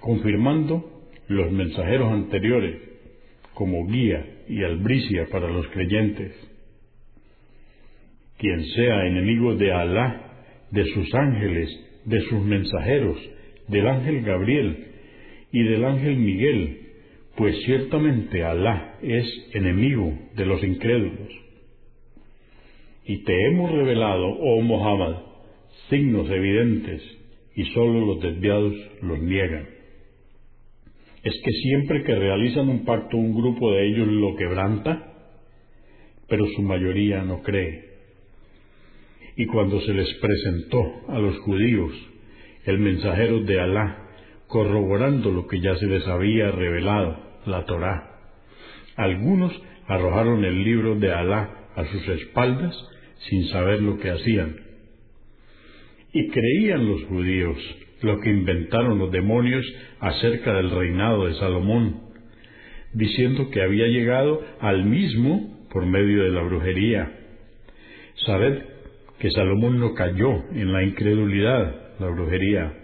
[0.00, 2.76] confirmando los mensajeros anteriores
[3.54, 6.32] como guía y albricia para los creyentes.
[8.38, 11.68] Quien sea enemigo de Alá, de sus ángeles,
[12.06, 13.18] de sus mensajeros,
[13.68, 14.86] del ángel Gabriel
[15.52, 16.89] y del ángel Miguel,
[17.36, 21.28] pues ciertamente Alá es enemigo de los incrédulos.
[23.04, 25.16] Y te hemos revelado, oh Muhammad,
[25.88, 27.02] signos evidentes,
[27.54, 29.68] y sólo los desviados los niegan.
[31.22, 35.12] Es que siempre que realizan un pacto un grupo de ellos lo quebranta,
[36.28, 37.90] pero su mayoría no cree.
[39.36, 41.92] Y cuando se les presentó a los judíos
[42.64, 44.09] el mensajero de Alá,
[44.50, 48.18] corroborando lo que ya se les había revelado, la Torá.
[48.96, 49.52] Algunos
[49.86, 52.76] arrojaron el libro de Alá a sus espaldas
[53.28, 54.56] sin saber lo que hacían.
[56.12, 57.56] Y creían los judíos
[58.02, 59.64] lo que inventaron los demonios
[60.00, 62.00] acerca del reinado de Salomón,
[62.94, 67.12] diciendo que había llegado al mismo por medio de la brujería.
[68.26, 68.62] Sabed
[69.18, 72.79] que Salomón no cayó en la incredulidad, la brujería,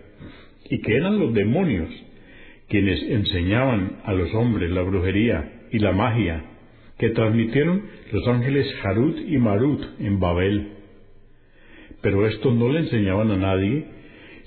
[0.70, 1.88] y que eran los demonios
[2.68, 6.44] quienes enseñaban a los hombres la brujería y la magia
[6.98, 10.72] que transmitieron los ángeles Harut y Marut en Babel.
[12.00, 13.86] Pero estos no le enseñaban a nadie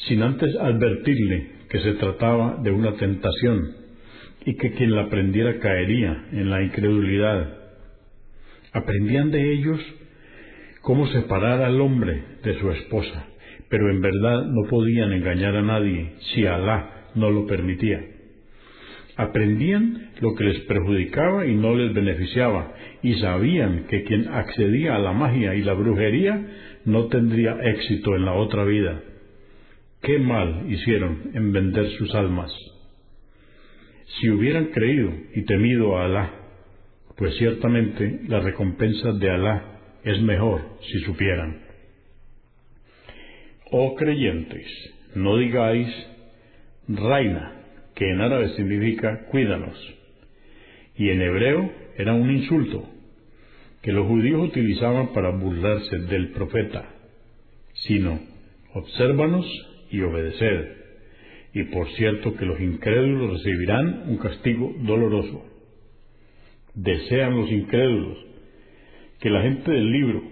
[0.08, 3.76] sin antes advertirle que se trataba de una tentación
[4.46, 7.58] y que quien la aprendiera caería en la incredulidad.
[8.72, 9.80] Aprendían de ellos
[10.82, 13.28] cómo separar al hombre de su esposa,
[13.70, 18.04] pero en verdad no podían engañar a nadie si Alá no lo permitía.
[19.16, 25.00] Aprendían lo que les perjudicaba y no les beneficiaba, y sabían que quien accedía a
[25.00, 26.42] la magia y la brujería
[26.86, 29.02] no tendría éxito en la otra vida.
[30.02, 32.52] ¿Qué mal hicieron en vender sus almas?
[34.20, 36.32] Si hubieran creído y temido a Alá,
[37.18, 39.64] pues ciertamente la recompensa de Alá
[40.04, 41.69] es mejor si supieran.
[43.72, 44.66] Oh creyentes,
[45.14, 45.88] no digáis,
[46.88, 47.54] reina,
[47.94, 49.78] que en árabe significa cuídanos,
[50.96, 52.90] y en hebreo era un insulto
[53.84, 56.90] que los judíos utilizaban para burlarse del profeta,
[57.74, 58.20] sino
[58.74, 59.46] obsérvanos
[59.92, 60.68] y obedeced,
[61.54, 65.46] y por cierto que los incrédulos recibirán un castigo doloroso.
[66.74, 68.18] Desean los incrédulos
[69.20, 70.24] que la gente del libro,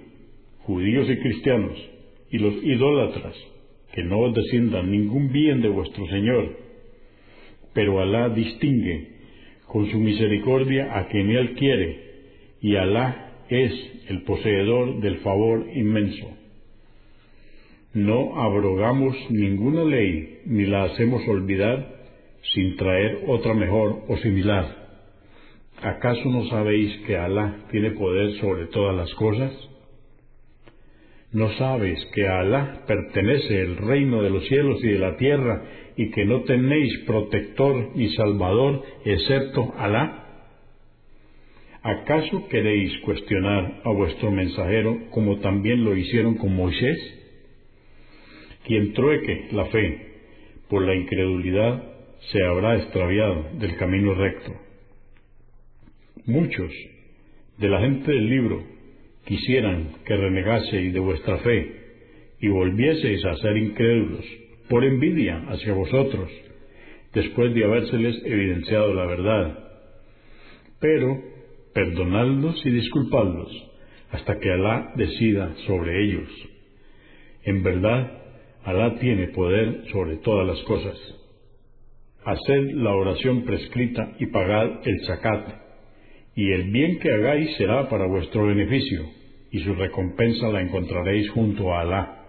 [0.59, 1.96] judíos y cristianos,
[2.31, 3.35] y los idólatras,
[3.93, 6.57] que no os desciendan ningún bien de vuestro Señor,
[7.73, 9.17] pero Alá distingue
[9.67, 12.07] con su misericordia a quien Él quiere,
[12.61, 13.71] y Alá es
[14.09, 16.27] el poseedor del favor inmenso.
[17.93, 21.95] No abrogamos ninguna ley ni la hacemos olvidar
[22.53, 24.87] sin traer otra mejor o similar.
[25.81, 29.51] ¿Acaso no sabéis que Alá tiene poder sobre todas las cosas?
[31.37, 35.61] ¿No sabes que a Alá pertenece el reino de los cielos y de la tierra
[35.95, 40.49] y que no tenéis protector ni salvador excepto Alá?
[41.83, 46.97] ¿Acaso queréis cuestionar a vuestro mensajero como también lo hicieron con Moisés?
[48.65, 50.07] Quien trueque la fe
[50.67, 51.83] por la incredulidad
[52.31, 54.53] se habrá extraviado del camino recto.
[56.25, 56.71] Muchos
[57.59, 58.76] de la gente del libro
[59.27, 61.75] quisieran que renegaseis de vuestra fe
[62.39, 64.25] y volvieseis a ser incrédulos
[64.69, 66.29] por envidia hacia vosotros,
[67.13, 69.59] después de habérseles evidenciado la verdad.
[70.79, 71.21] Pero
[71.73, 73.51] perdonadlos y disculpadlos
[74.11, 76.29] hasta que Alá decida sobre ellos.
[77.43, 78.11] En verdad,
[78.63, 80.97] Alá tiene poder sobre todas las cosas.
[82.23, 85.47] Haced la oración prescrita y pagad el zakat,
[86.35, 89.16] y el bien que hagáis será para vuestro beneficio
[89.51, 92.23] y su recompensa la encontraréis junto a Alá.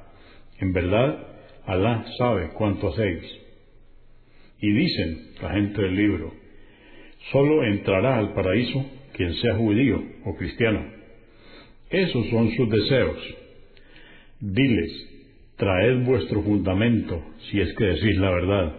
[0.58, 1.26] En verdad,
[1.66, 3.24] Alá sabe cuánto hacéis.
[4.60, 6.32] Y dicen la gente del libro,
[7.32, 10.84] solo entrará al paraíso quien sea judío o cristiano.
[11.90, 13.18] Esos son sus deseos.
[14.40, 14.92] Diles,
[15.56, 18.76] traed vuestro fundamento si es que decís la verdad.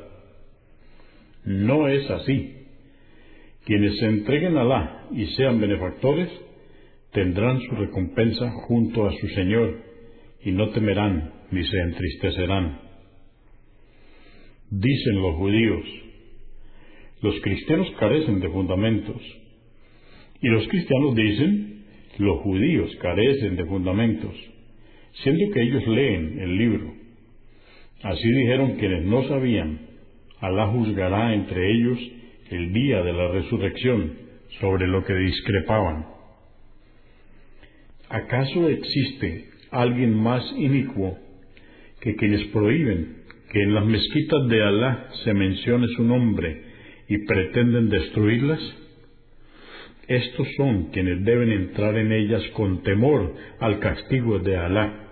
[1.45, 2.55] No es así.
[3.65, 6.29] Quienes se entreguen a Alá y sean benefactores,
[7.11, 9.81] tendrán su recompensa junto a su Señor,
[10.43, 12.79] y no temerán ni se entristecerán.
[14.69, 15.83] Dicen los judíos,
[17.21, 19.21] los cristianos carecen de fundamentos,
[20.41, 21.85] y los cristianos dicen,
[22.17, 24.35] los judíos carecen de fundamentos,
[25.23, 26.93] siendo que ellos leen el libro.
[28.03, 29.89] Así dijeron quienes no sabían,
[30.39, 31.99] Alá juzgará entre ellos
[32.49, 34.13] el día de la resurrección
[34.61, 36.18] sobre lo que discrepaban.
[38.09, 41.17] ¿Acaso existe alguien más inicuo
[42.01, 43.17] que quienes prohíben
[43.51, 46.63] que en las mezquitas de Alá se mencione su nombre
[47.07, 48.59] y pretenden destruirlas?
[50.07, 55.05] Estos son quienes deben entrar en ellas con temor al castigo de Alá.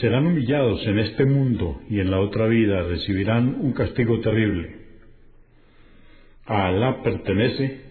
[0.00, 4.76] Serán humillados en este mundo y en la otra vida recibirán un castigo terrible.
[6.46, 7.82] A Alá pertenece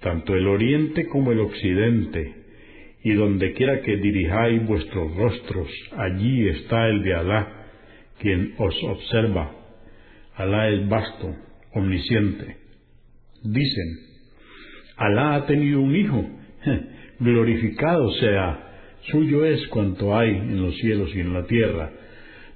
[0.00, 2.45] tanto el oriente como el occidente,
[3.02, 7.66] y donde quiera que dirijáis vuestros rostros, allí está el de Alá,
[8.18, 9.52] quien os observa.
[10.34, 11.34] Alá es vasto,
[11.72, 12.56] omnisciente.
[13.42, 13.98] Dicen,
[14.96, 16.28] Alá ha tenido un hijo,
[17.20, 18.66] glorificado sea,
[19.10, 21.90] suyo es cuanto hay en los cielos y en la tierra.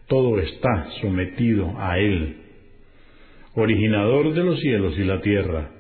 [0.09, 2.36] todo está sometido a Él.
[3.55, 5.70] Originador de los cielos y la tierra,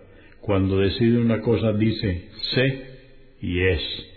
[0.40, 2.84] cuando decide una cosa dice, sé
[3.40, 4.09] y es.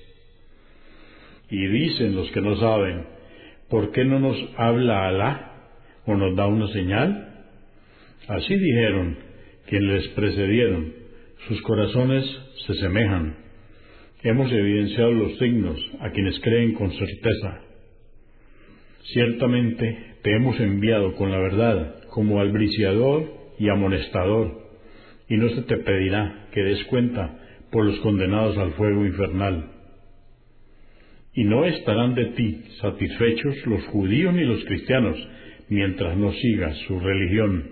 [1.53, 3.05] Y dicen los que no saben,
[3.69, 5.51] ¿por qué no nos habla Alá
[6.03, 7.45] o nos da una señal?
[8.27, 9.17] Así dijeron
[9.67, 10.93] quienes les precedieron,
[11.47, 12.25] sus corazones
[12.65, 13.35] se semejan.
[14.23, 17.61] Hemos evidenciado los signos a quienes creen con certeza.
[19.13, 24.59] Ciertamente te hemos enviado con la verdad como albriciador y amonestador,
[25.29, 27.37] y no se te pedirá que des cuenta
[27.71, 29.72] por los condenados al fuego infernal.
[31.35, 35.17] Y no estarán de ti satisfechos los judíos ni los cristianos
[35.69, 37.71] mientras no sigas su religión.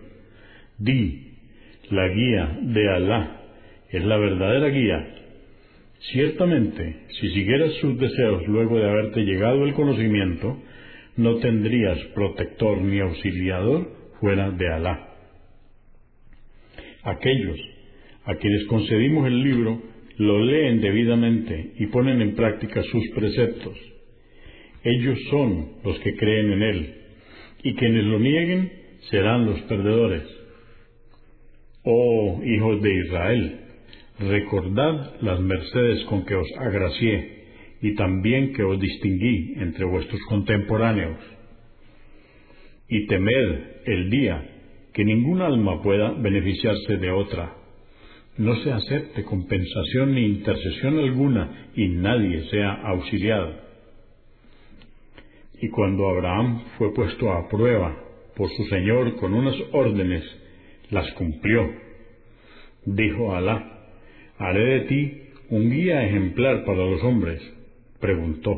[0.78, 1.34] Di,
[1.90, 3.42] la guía de Alá
[3.90, 5.16] es la verdadera guía.
[6.12, 10.58] Ciertamente, si siguieras sus deseos luego de haberte llegado el conocimiento,
[11.18, 15.08] no tendrías protector ni auxiliador fuera de Alá.
[17.04, 17.60] Aquellos
[18.26, 19.82] a quienes concedimos el libro
[20.18, 23.78] lo leen debidamente y ponen en práctica sus preceptos.
[24.84, 26.96] Ellos son los que creen en Él,
[27.64, 28.72] y quienes lo nieguen
[29.10, 30.24] serán los perdedores.
[31.84, 33.60] Oh hijos de Israel,
[34.20, 37.42] recordad las mercedes con que os agracié
[37.82, 41.18] y también que os distinguí entre vuestros contemporáneos.
[42.88, 44.44] Y temed el día
[44.94, 47.56] que ningún alma pueda beneficiarse de otra.
[48.38, 53.56] No se acepte compensación ni intercesión alguna y nadie sea auxiliado.
[55.62, 57.96] Y cuando Abraham fue puesto a prueba
[58.36, 60.24] por su Señor con unas órdenes,
[60.90, 61.70] las cumplió.
[62.86, 63.86] Dijo Alá,
[64.38, 67.42] haré de ti un guía ejemplar para los hombres.
[68.00, 68.52] Preguntó,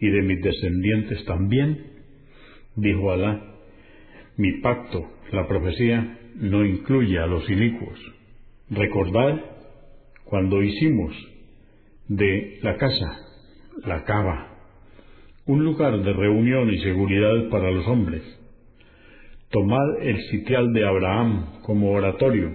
[0.00, 1.86] ¿y de mis descendientes también?
[2.76, 3.54] Dijo Alá,
[4.36, 7.98] mi pacto, la profecía, no incluye a los inicuos.
[8.70, 9.40] Recordad
[10.24, 11.12] cuando hicimos
[12.06, 13.18] de la casa,
[13.84, 14.46] la cava,
[15.46, 18.22] un lugar de reunión y seguridad para los hombres.
[19.50, 22.52] Tomad el sitial de Abraham como oratorio.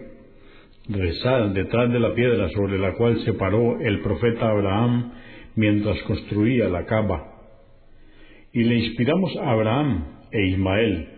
[0.87, 5.11] Rezad detrás de la piedra sobre la cual se paró el profeta Abraham
[5.55, 7.41] mientras construía la cava.
[8.53, 11.09] Y le inspiramos a Abraham e Ismael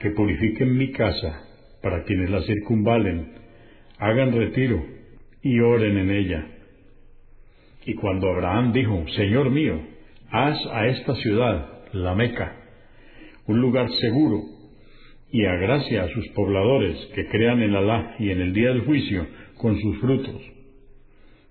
[0.00, 1.42] que purifiquen mi casa
[1.82, 3.43] para quienes la circunvalen,
[4.04, 4.84] hagan retiro
[5.42, 6.46] y oren en ella.
[7.86, 9.80] Y cuando Abraham dijo, Señor mío,
[10.30, 12.54] haz a esta ciudad, la Meca,
[13.46, 14.42] un lugar seguro,
[15.30, 19.26] y agracia a sus pobladores que crean en Alá y en el día del juicio
[19.56, 20.40] con sus frutos.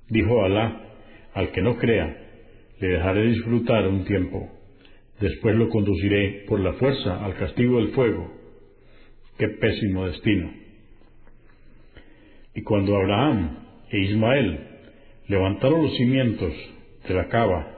[0.09, 0.79] Dijo Alá,
[1.33, 2.17] al que no crea,
[2.79, 4.47] le dejaré disfrutar un tiempo,
[5.19, 8.31] después lo conduciré por la fuerza al castigo del fuego.
[9.37, 10.62] Qué pésimo destino.
[12.55, 13.57] Y cuando Abraham
[13.89, 14.59] e Ismael
[15.27, 16.53] levantaron los cimientos
[17.07, 17.77] de la cava,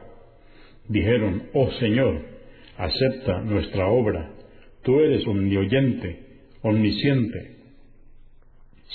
[0.87, 2.21] dijeron, Oh Señor,
[2.77, 4.31] acepta nuestra obra,
[4.83, 6.19] tú eres omnioyente,
[6.61, 7.55] omnisciente.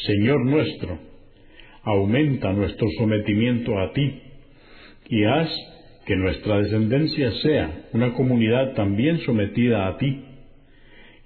[0.06, 0.98] Señor nuestro,
[1.82, 4.22] aumenta nuestro sometimiento a ti
[5.08, 5.48] y haz
[6.06, 10.24] que nuestra descendencia sea una comunidad también sometida a ti.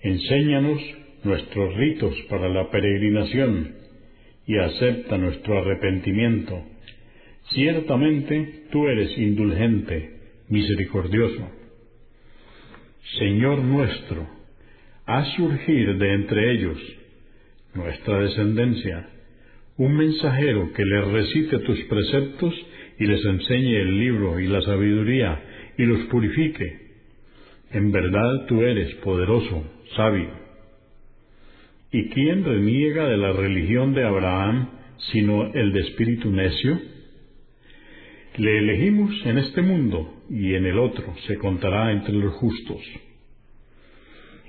[0.01, 0.81] Enséñanos
[1.25, 3.74] nuestros ritos para la peregrinación
[4.47, 6.63] y acepta nuestro arrepentimiento.
[7.51, 10.11] Ciertamente tú eres indulgente,
[10.49, 11.51] misericordioso.
[13.19, 14.27] Señor nuestro,
[15.07, 16.79] haz surgir de entre ellos,
[17.75, 19.09] nuestra descendencia,
[19.77, 22.55] un mensajero que les recite tus preceptos
[22.99, 25.43] y les enseñe el libro y la sabiduría
[25.77, 26.85] y los purifique.
[27.73, 29.65] En verdad tú eres poderoso,
[29.97, 30.44] sabio.
[31.95, 34.69] ¿Y quién reniega de la religión de Abraham
[35.13, 36.77] sino el de espíritu necio?
[38.37, 42.81] Le elegimos en este mundo y en el otro se contará entre los justos.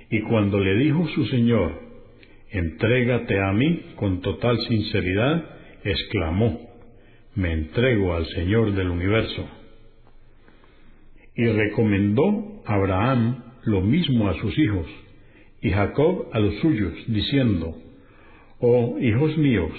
[0.10, 1.84] Y cuando le dijo su Señor,
[2.50, 5.46] entrégate a mí con total sinceridad,
[5.84, 6.68] exclamó,
[7.36, 9.48] me entrego al Señor del universo.
[11.36, 14.88] Y recomendó Abraham lo mismo a sus hijos,
[15.66, 17.76] y Jacob a los suyos, diciendo,
[18.60, 19.72] Oh hijos míos,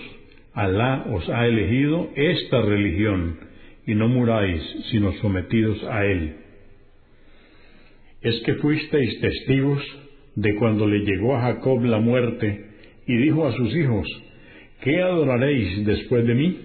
[0.52, 3.38] Alá os ha elegido esta religión,
[3.86, 4.60] y no muráis
[4.90, 6.38] sino sometidos a él.
[8.20, 9.80] Es que fuisteis testigos
[10.34, 12.66] de cuando le llegó a Jacob la muerte,
[13.06, 14.08] y dijo a sus hijos,
[14.80, 16.60] ¿qué adoraréis después de mí?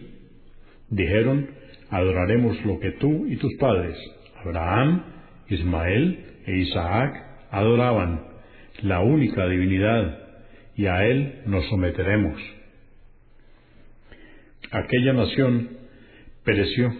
[0.89, 1.47] Dijeron,
[1.91, 3.95] adoraremos lo que tú y tus padres,
[4.43, 5.03] Abraham,
[5.47, 7.13] Ismael e Isaac,
[7.51, 8.30] adoraban
[8.81, 10.19] la única divinidad
[10.75, 12.41] y a Él nos someteremos.
[14.71, 15.69] Aquella nación
[16.43, 16.93] pereció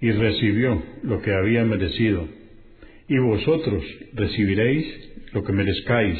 [0.00, 2.26] y recibió lo que había merecido,
[3.06, 4.86] y vosotros recibiréis
[5.32, 6.18] lo que merezcáis,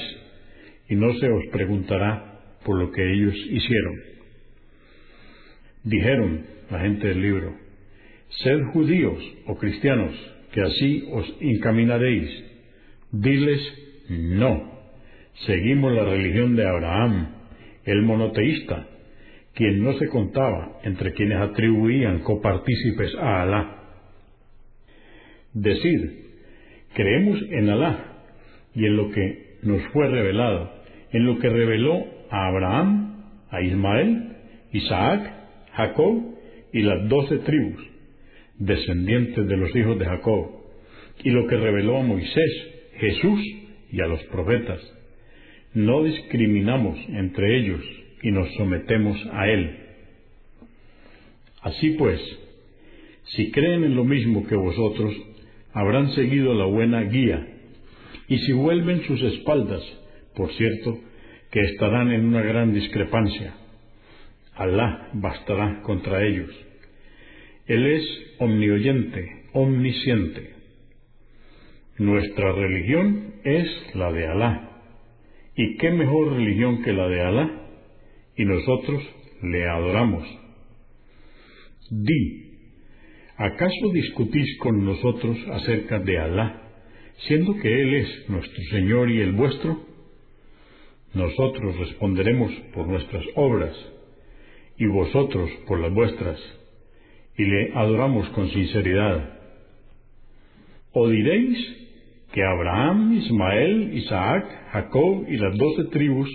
[0.89, 3.95] y no se os preguntará por lo que ellos hicieron.
[5.85, 7.57] Dijeron la gente del libro,
[8.43, 10.15] sed judíos o cristianos,
[10.53, 12.29] que así os encaminaréis.
[13.13, 13.61] Diles,
[14.11, 14.73] no,
[15.47, 17.29] seguimos la religión de Abraham,
[17.85, 18.89] el monoteísta,
[19.55, 23.77] quien no se contaba entre quienes atribuían copartícipes a Alá.
[25.55, 26.31] Decir,
[26.93, 28.05] creemos en Alá
[28.75, 30.73] y en lo que nos fue revelado,
[31.13, 34.37] en lo que reveló a Abraham, a Ismael,
[34.73, 35.33] Isaac,
[35.73, 36.35] Jacob
[36.73, 37.81] y las doce tribus,
[38.59, 40.51] descendientes de los hijos de Jacob,
[41.23, 43.60] y lo que reveló a Moisés, Jesús
[43.93, 44.81] y a los profetas.
[45.75, 47.81] No discriminamos entre ellos
[48.23, 49.77] y nos sometemos a Él.
[51.63, 52.21] Así pues,
[53.37, 55.15] si creen en lo mismo que vosotros,
[55.73, 57.47] habrán seguido la buena guía,
[58.29, 59.83] y si vuelven sus espaldas,
[60.35, 60.99] por cierto,
[61.51, 63.55] que estarán en una gran discrepancia.
[64.55, 66.51] Alá bastará contra ellos.
[67.67, 68.05] Él es
[68.39, 70.55] omnioyente, omnisciente.
[71.99, 74.71] Nuestra religión es la de Alá.
[75.57, 77.51] ¿Y qué mejor religión que la de Alá?
[78.37, 79.03] Y nosotros
[79.43, 80.27] le adoramos.
[81.91, 82.59] Di,
[83.37, 86.63] ¿acaso discutís con nosotros acerca de Alá,
[87.27, 89.85] siendo que Él es nuestro Señor y el vuestro?
[91.15, 93.75] Nosotros responderemos por nuestras obras,
[94.79, 96.39] y vosotros por las vuestras,
[97.37, 99.39] y le adoramos con sinceridad.
[100.93, 101.80] ¿O diréis
[102.33, 106.29] que Abraham, Ismael, Isaac, Jacob y las doce tribus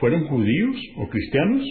[0.00, 1.62] fueron judíos o cristianos?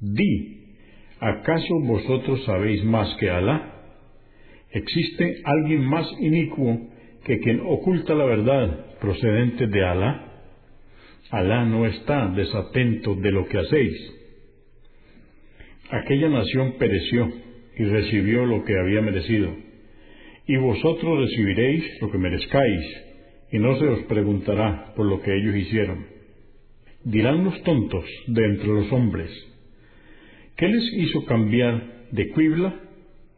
[0.00, 0.76] Di,
[1.18, 3.74] ¿acaso vosotros sabéis más que Alá?
[4.70, 6.88] ¿Existe alguien más inicuo
[7.24, 10.26] que quien oculta la verdad procedente de Alá?
[11.30, 14.14] Alá no está desatento de lo que hacéis.
[15.90, 17.28] Aquella nación pereció
[17.76, 19.54] y recibió lo que había merecido
[20.46, 22.84] y vosotros recibiréis lo que merezcáis,
[23.52, 26.06] y no se os preguntará por lo que ellos hicieron.
[27.04, 29.30] Dirán los tontos de entre los hombres,
[30.56, 32.74] ¿qué les hizo cambiar de Quibla,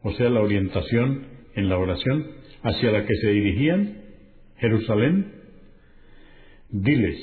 [0.02, 2.26] o sea, la orientación en la oración,
[2.62, 4.02] hacia la que se dirigían,
[4.58, 5.32] Jerusalén?
[6.70, 7.18] Diles,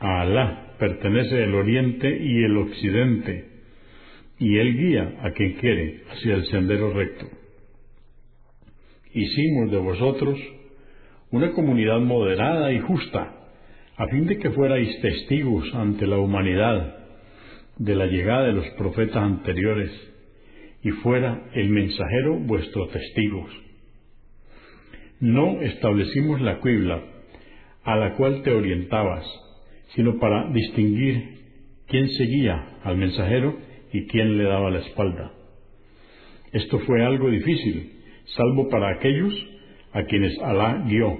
[0.00, 3.44] a Alá pertenece el oriente y el occidente,
[4.38, 7.37] y él guía a quien quiere hacia el sendero recto
[9.14, 10.38] hicimos de vosotros
[11.30, 13.34] una comunidad moderada y justa,
[13.96, 16.96] a fin de que fuerais testigos ante la humanidad
[17.76, 19.90] de la llegada de los profetas anteriores,
[20.82, 23.46] y fuera el mensajero vuestro testigo.
[25.20, 27.02] No establecimos la cuibla
[27.82, 29.26] a la cual te orientabas,
[29.94, 31.38] sino para distinguir
[31.88, 33.58] quién seguía al mensajero
[33.92, 35.32] y quién le daba la espalda.
[36.52, 37.97] Esto fue algo difícil,
[38.36, 39.34] salvo para aquellos
[39.92, 41.18] a quienes Alá guió,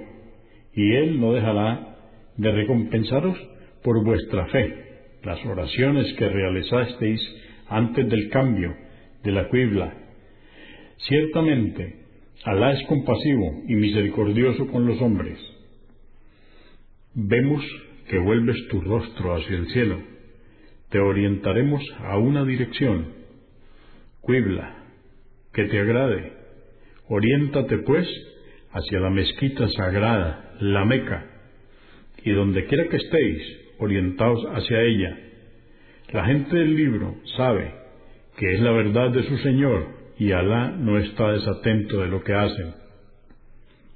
[0.73, 1.97] y Él no dejará
[2.37, 3.37] de recompensaros
[3.83, 4.85] por vuestra fe,
[5.23, 7.21] las oraciones que realizasteis
[7.67, 8.75] antes del cambio
[9.23, 9.93] de la cuibla.
[10.97, 11.95] Ciertamente,
[12.43, 15.37] Alá es compasivo y misericordioso con los hombres.
[17.13, 17.63] Vemos
[18.09, 19.99] que vuelves tu rostro hacia el cielo.
[20.89, 23.13] Te orientaremos a una dirección,
[24.21, 24.85] cuibla,
[25.53, 26.38] que te agrade
[27.09, 28.07] Oriéntate, pues,
[28.71, 31.25] hacia la mezquita sagrada, la Meca,
[32.23, 33.41] y donde quiera que estéis,
[33.79, 35.17] orientaos hacia ella.
[36.11, 37.73] La gente del libro sabe
[38.37, 39.87] que es la verdad de su Señor
[40.19, 42.73] y Alá no está desatento de lo que hacen.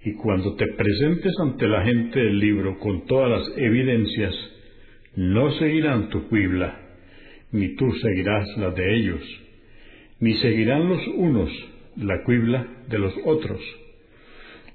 [0.04, 4.34] Y cuando te presentes ante la gente del libro con todas las evidencias,
[5.16, 6.80] no seguirán tu cuibla,
[7.52, 9.22] ni tú seguirás la de ellos,
[10.20, 13.60] ni seguirán los unos la cuibla de los otros.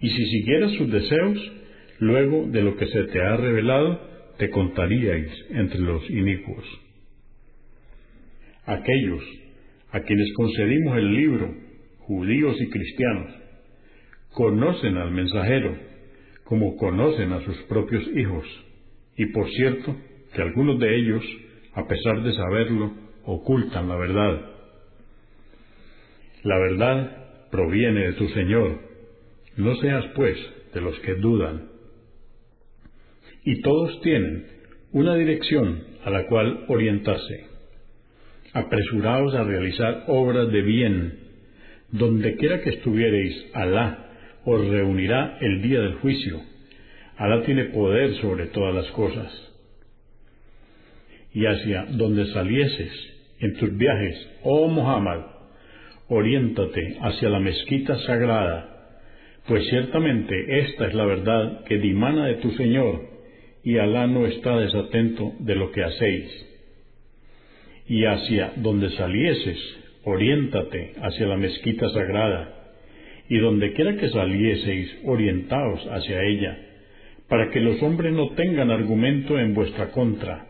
[0.00, 1.52] Y si siguieras sus deseos,
[1.98, 4.00] luego de lo que se te ha revelado,
[4.38, 6.64] te contaríais entre los inicuos.
[8.66, 9.24] Aquellos
[9.90, 11.54] a quienes concedimos el libro,
[12.00, 13.34] judíos y cristianos,
[14.32, 15.88] conocen al mensajero
[16.44, 18.46] como conocen a sus propios hijos,
[19.16, 19.94] y por cierto
[20.34, 21.22] que algunos de ellos,
[21.74, 22.92] a pesar de saberlo,
[23.24, 24.57] ocultan la verdad.
[26.48, 28.80] La verdad proviene de tu Señor.
[29.58, 30.38] No seas, pues,
[30.72, 31.68] de los que dudan.
[33.44, 34.46] y todos tienen
[34.92, 37.46] una dirección a la cual orientarse.
[38.54, 41.18] Apresuraos a realizar obras de bien.
[41.92, 44.10] Donde quiera que estuviereis, Alá
[44.46, 46.40] os reunirá el día del juicio.
[47.18, 49.30] Alá tiene poder sobre todas las cosas.
[51.34, 52.92] Y hacia donde salieses
[53.40, 55.37] en tus viajes, oh Muhammad,
[56.08, 58.78] oriéntate hacia la mezquita sagrada,
[59.46, 63.00] pues ciertamente esta es la verdad que dimana de tu Señor,
[63.62, 66.46] y Alá no está desatento de lo que hacéis.
[67.86, 69.58] Y hacia donde salieses,
[70.04, 72.54] oriéntate hacia la mezquita sagrada,
[73.28, 76.58] y donde quiera que salieseis, orientaos hacia ella,
[77.28, 80.46] para que los hombres no tengan argumento en vuestra contra,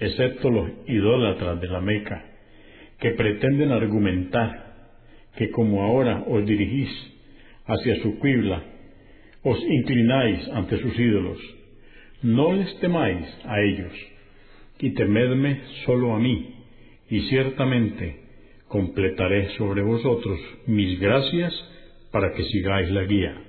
[0.00, 2.24] excepto los idólatras de la Meca,
[2.98, 4.69] que pretenden argumentar
[5.36, 6.90] que como ahora os dirigís
[7.66, 8.62] hacia su quibla,
[9.42, 11.38] os inclináis ante sus ídolos,
[12.22, 13.92] no les temáis a ellos,
[14.78, 16.54] y temedme solo a mí,
[17.08, 18.20] y ciertamente
[18.68, 21.52] completaré sobre vosotros mis gracias
[22.12, 23.42] para que sigáis la guía.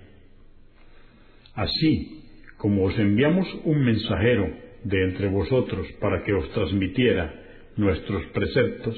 [1.55, 2.23] Así
[2.57, 4.49] como os enviamos un mensajero
[4.83, 7.33] de entre vosotros para que os transmitiera
[7.75, 8.95] nuestros preceptos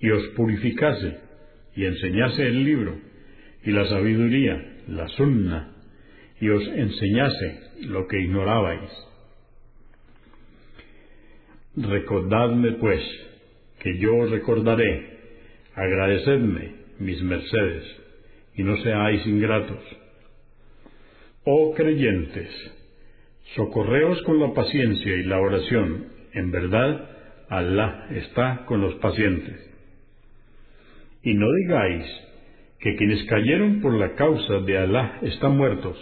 [0.00, 1.25] y os purificase
[1.76, 2.98] y enseñase el libro
[3.62, 5.74] y la sabiduría, la sunna,
[6.40, 8.90] y os enseñase lo que ignorabais.
[11.76, 13.02] Recordadme, pues,
[13.80, 15.18] que yo os recordaré,
[15.74, 17.84] agradecedme mis mercedes,
[18.54, 19.84] y no seáis ingratos.
[21.44, 22.48] Oh creyentes,
[23.54, 27.10] socorreos con la paciencia y la oración, en verdad,
[27.48, 29.75] Alá está con los pacientes.
[31.26, 32.06] Y no digáis
[32.78, 35.98] que quienes cayeron por la causa de Alá están muertos.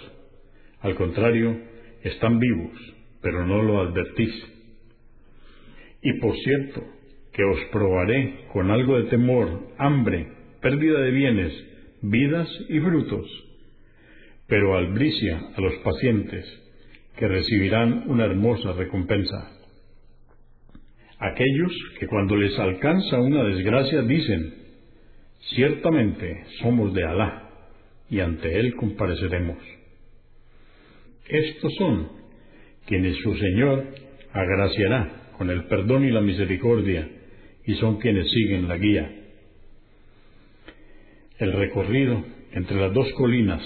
[0.81, 1.63] Al contrario,
[2.03, 2.79] están vivos,
[3.23, 4.35] pero no lo advertís.
[6.03, 6.83] Y por cierto,
[7.33, 10.29] que os probaré con algo de temor, hambre,
[10.61, 11.65] pérdida de bienes,
[12.03, 13.27] vidas y frutos,
[14.47, 16.45] pero albricia a los pacientes,
[17.17, 19.53] que recibirán una hermosa recompensa.
[21.19, 24.64] Aquellos que cuando les alcanza una desgracia dicen,
[25.51, 27.51] Ciertamente somos de Alá
[28.11, 29.59] y ante Él compareceremos.
[31.29, 32.09] Estos son
[32.87, 33.87] quienes su Señor
[34.33, 37.09] agraciará con el perdón y la misericordia
[37.67, 39.11] y son quienes siguen la guía.
[41.39, 43.63] El recorrido entre las dos colinas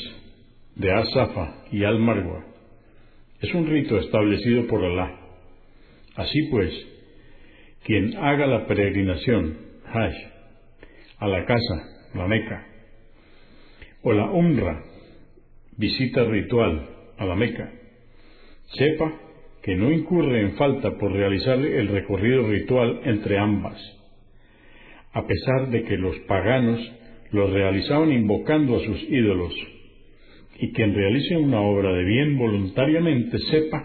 [0.76, 2.44] de Asafa y Al-Marwa
[3.40, 5.14] es un rito establecido por Alá.
[6.16, 6.72] Así pues,
[7.84, 10.37] quien haga la peregrinación, Hajj,
[11.18, 12.66] a la casa, la Meca,
[14.02, 14.82] o la Umra,
[15.76, 16.88] visita ritual
[17.18, 17.72] a la Meca,
[18.74, 19.12] sepa
[19.62, 23.76] que no incurre en falta por realizar el recorrido ritual entre ambas,
[25.12, 26.80] a pesar de que los paganos
[27.32, 29.54] lo realizaban invocando a sus ídolos,
[30.60, 33.84] y quien realice una obra de bien voluntariamente sepa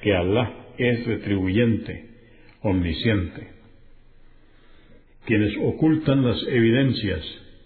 [0.00, 2.06] que Alá es retribuyente,
[2.62, 3.61] omnisciente
[5.24, 7.20] quienes ocultan las evidencias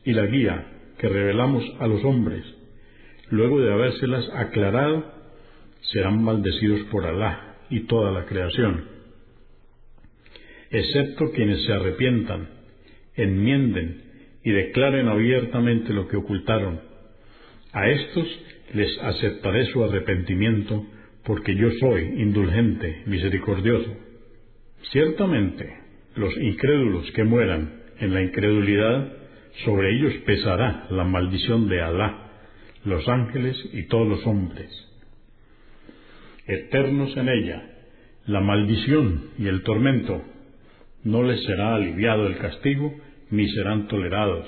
[0.04, 0.66] y la guía
[0.98, 2.44] que revelamos a los hombres,
[3.30, 5.12] luego de habérselas aclarado,
[5.92, 8.84] serán maldecidos por Alá y toda la creación,
[10.70, 12.48] excepto quienes se arrepientan,
[13.14, 14.02] enmienden
[14.44, 16.80] y declaren abiertamente lo que ocultaron.
[17.72, 18.26] A estos
[18.74, 20.86] les aceptaré su arrepentimiento,
[21.24, 23.96] porque yo soy indulgente, misericordioso.
[24.92, 25.85] Ciertamente,
[26.16, 29.12] los incrédulos que mueran en la incredulidad,
[29.64, 32.30] sobre ellos pesará la maldición de Alá,
[32.84, 34.70] los ángeles y todos los hombres.
[36.46, 37.62] Eternos en ella,
[38.26, 40.22] la maldición y el tormento,
[41.04, 42.94] no les será aliviado el castigo,
[43.30, 44.46] ni serán tolerados.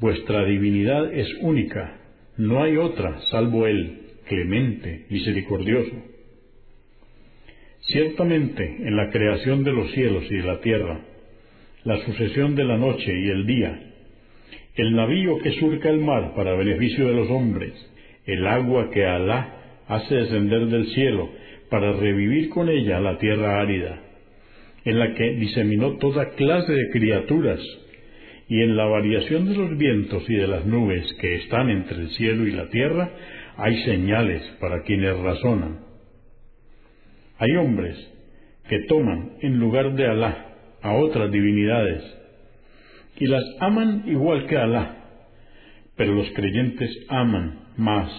[0.00, 1.98] Vuestra divinidad es única,
[2.36, 5.96] no hay otra salvo Él, clemente, misericordioso.
[7.88, 11.00] Ciertamente, en la creación de los cielos y de la tierra,
[11.84, 13.80] la sucesión de la noche y el día,
[14.76, 17.72] el navío que surca el mar para beneficio de los hombres,
[18.26, 21.30] el agua que Alá hace descender del cielo
[21.70, 24.02] para revivir con ella la tierra árida,
[24.84, 27.60] en la que diseminó toda clase de criaturas,
[28.50, 32.10] y en la variación de los vientos y de las nubes que están entre el
[32.10, 33.10] cielo y la tierra,
[33.56, 35.87] hay señales para quienes razonan.
[37.38, 37.96] Hay hombres
[38.68, 42.02] que toman en lugar de Alá a otras divinidades
[43.16, 44.96] y las aman igual que Alá,
[45.96, 48.10] pero los creyentes aman más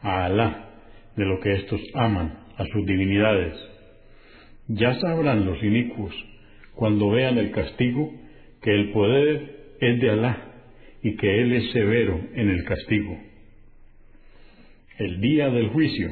[0.00, 0.70] a Alá
[1.14, 3.54] de lo que estos aman a sus divinidades.
[4.68, 6.14] Ya sabrán los inicuos,
[6.74, 8.12] cuando vean el castigo,
[8.62, 10.38] que el poder es de Alá
[11.02, 13.18] y que Él es severo en el castigo.
[14.98, 16.08] El día del juicio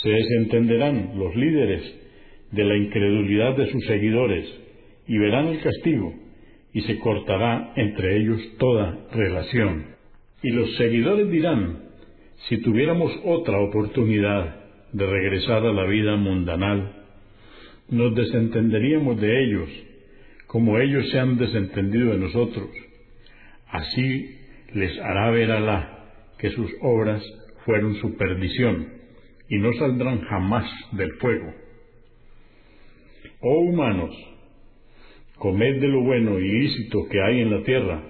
[0.00, 1.82] se desentenderán los líderes
[2.50, 4.46] de la incredulidad de sus seguidores
[5.06, 6.14] y verán el castigo
[6.72, 9.86] y se cortará entre ellos toda relación.
[10.42, 11.78] Y los seguidores dirán,
[12.48, 14.56] si tuviéramos otra oportunidad
[14.92, 16.92] de regresar a la vida mundanal,
[17.88, 19.68] nos desentenderíamos de ellos,
[20.46, 22.68] como ellos se han desentendido de nosotros.
[23.68, 24.38] Así
[24.74, 27.22] les hará ver Alá que sus obras
[27.64, 29.01] fueron su perdición
[29.52, 31.52] y no saldrán jamás del fuego.
[33.42, 34.16] Oh humanos,
[35.36, 38.02] comed de lo bueno y lícito que hay en la tierra,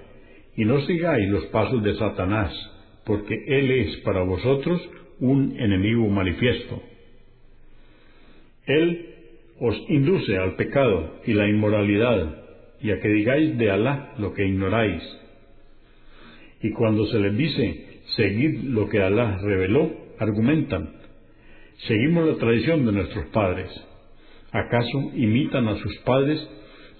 [0.55, 2.53] y no sigáis los pasos de Satanás,
[3.05, 4.89] porque él es para vosotros
[5.19, 6.81] un enemigo manifiesto.
[8.65, 9.09] Él
[9.59, 12.41] os induce al pecado y la inmoralidad,
[12.79, 15.03] y a que digáis de Alá lo que ignoráis.
[16.61, 21.02] Y cuando se les dice, seguid lo que Alá reveló, argumentan,
[21.87, 23.69] seguimos la tradición de nuestros padres.
[24.51, 26.39] ¿Acaso imitan a sus padres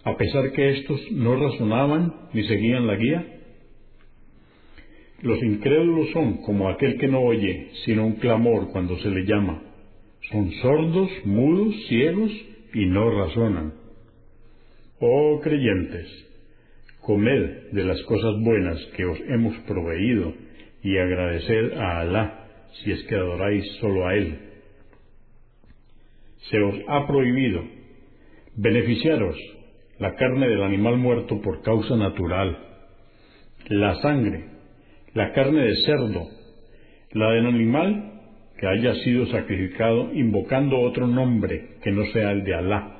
[0.03, 3.25] a pesar que éstos no razonaban ni seguían la guía?
[5.21, 9.61] Los incrédulos son como aquel que no oye, sino un clamor cuando se le llama.
[10.31, 12.31] Son sordos, mudos, ciegos
[12.73, 13.73] y no razonan.
[14.99, 16.07] Oh creyentes,
[17.01, 20.33] comed de las cosas buenas que os hemos proveído
[20.81, 22.39] y agradeced a Alá
[22.83, 24.52] si es que adoráis solo a Él.
[26.49, 27.63] Se os ha prohibido
[28.55, 29.37] beneficiaros
[29.99, 32.57] la carne del animal muerto por causa natural,
[33.69, 34.45] la sangre,
[35.13, 36.27] la carne de cerdo,
[37.11, 38.13] la del animal
[38.57, 42.97] que haya sido sacrificado invocando otro nombre que no sea el de Alá.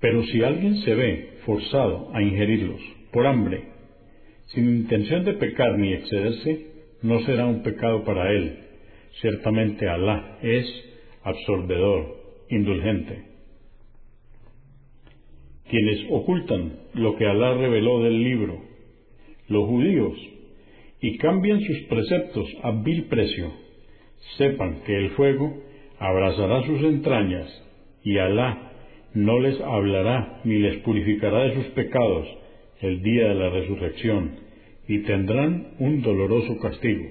[0.00, 2.80] Pero si alguien se ve forzado a ingerirlos
[3.12, 3.64] por hambre,
[4.48, 6.66] sin intención de pecar ni excederse,
[7.02, 8.58] no será un pecado para él.
[9.20, 10.66] Ciertamente Alá es
[11.24, 12.16] absorbedor,
[12.50, 13.24] indulgente.
[15.68, 18.60] Quienes ocultan lo que Alá reveló del libro,
[19.48, 20.16] los judíos,
[21.00, 23.52] y cambian sus preceptos a vil precio,
[24.36, 25.54] sepan que el fuego
[25.98, 27.62] abrazará sus entrañas
[28.02, 28.72] y Alá
[29.14, 32.26] no les hablará ni les purificará de sus pecados
[32.80, 34.32] el día de la resurrección
[34.88, 37.04] y tendrán un doloroso castigo.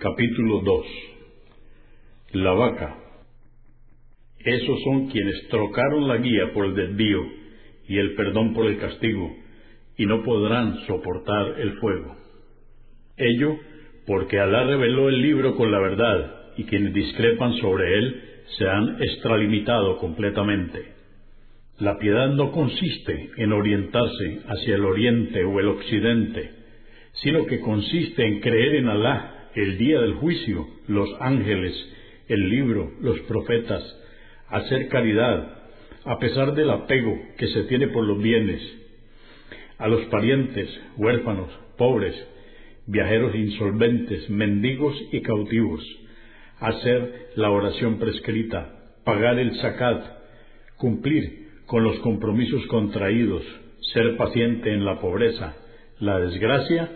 [0.00, 0.86] Capítulo 2
[2.32, 3.01] La vaca.
[4.44, 7.20] Esos son quienes trocaron la guía por el desvío
[7.88, 9.34] y el perdón por el castigo,
[9.96, 12.16] y no podrán soportar el fuego.
[13.16, 13.56] Ello
[14.06, 18.22] porque Alá reveló el libro con la verdad, y quienes discrepan sobre él
[18.58, 20.92] se han extralimitado completamente.
[21.78, 26.50] La piedad no consiste en orientarse hacia el oriente o el occidente,
[27.14, 31.74] sino que consiste en creer en Alá, el día del juicio, los ángeles,
[32.28, 33.82] el libro, los profetas,
[34.52, 35.48] hacer caridad,
[36.04, 38.60] a pesar del apego que se tiene por los bienes,
[39.78, 41.48] a los parientes, huérfanos,
[41.78, 42.14] pobres,
[42.86, 45.82] viajeros insolventes, mendigos y cautivos,
[46.60, 50.04] hacer la oración prescrita, pagar el zakat,
[50.76, 53.42] cumplir con los compromisos contraídos,
[53.94, 55.56] ser paciente en la pobreza,
[55.98, 56.90] la desgracia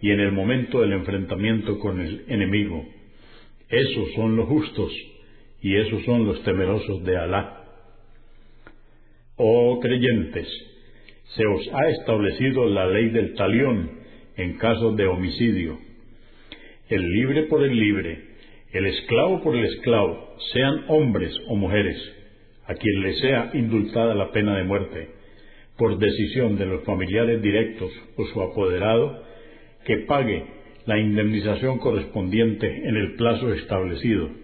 [0.00, 2.86] y en el momento del enfrentamiento con el enemigo.
[3.68, 4.92] Esos son los justos
[5.62, 7.64] y esos son los temerosos de Alá.
[9.36, 10.48] Oh creyentes,
[11.34, 13.90] se os ha establecido la ley del talión
[14.36, 15.78] en caso de homicidio.
[16.88, 18.18] El libre por el libre,
[18.72, 21.96] el esclavo por el esclavo, sean hombres o mujeres,
[22.66, 25.08] a quien le sea indultada la pena de muerte,
[25.78, 29.22] por decisión de los familiares directos o su apoderado,
[29.84, 30.44] que pague
[30.86, 34.41] la indemnización correspondiente en el plazo establecido.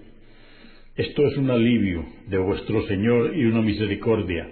[0.99, 4.49] Esto es un alivio de vuestro Señor y una misericordia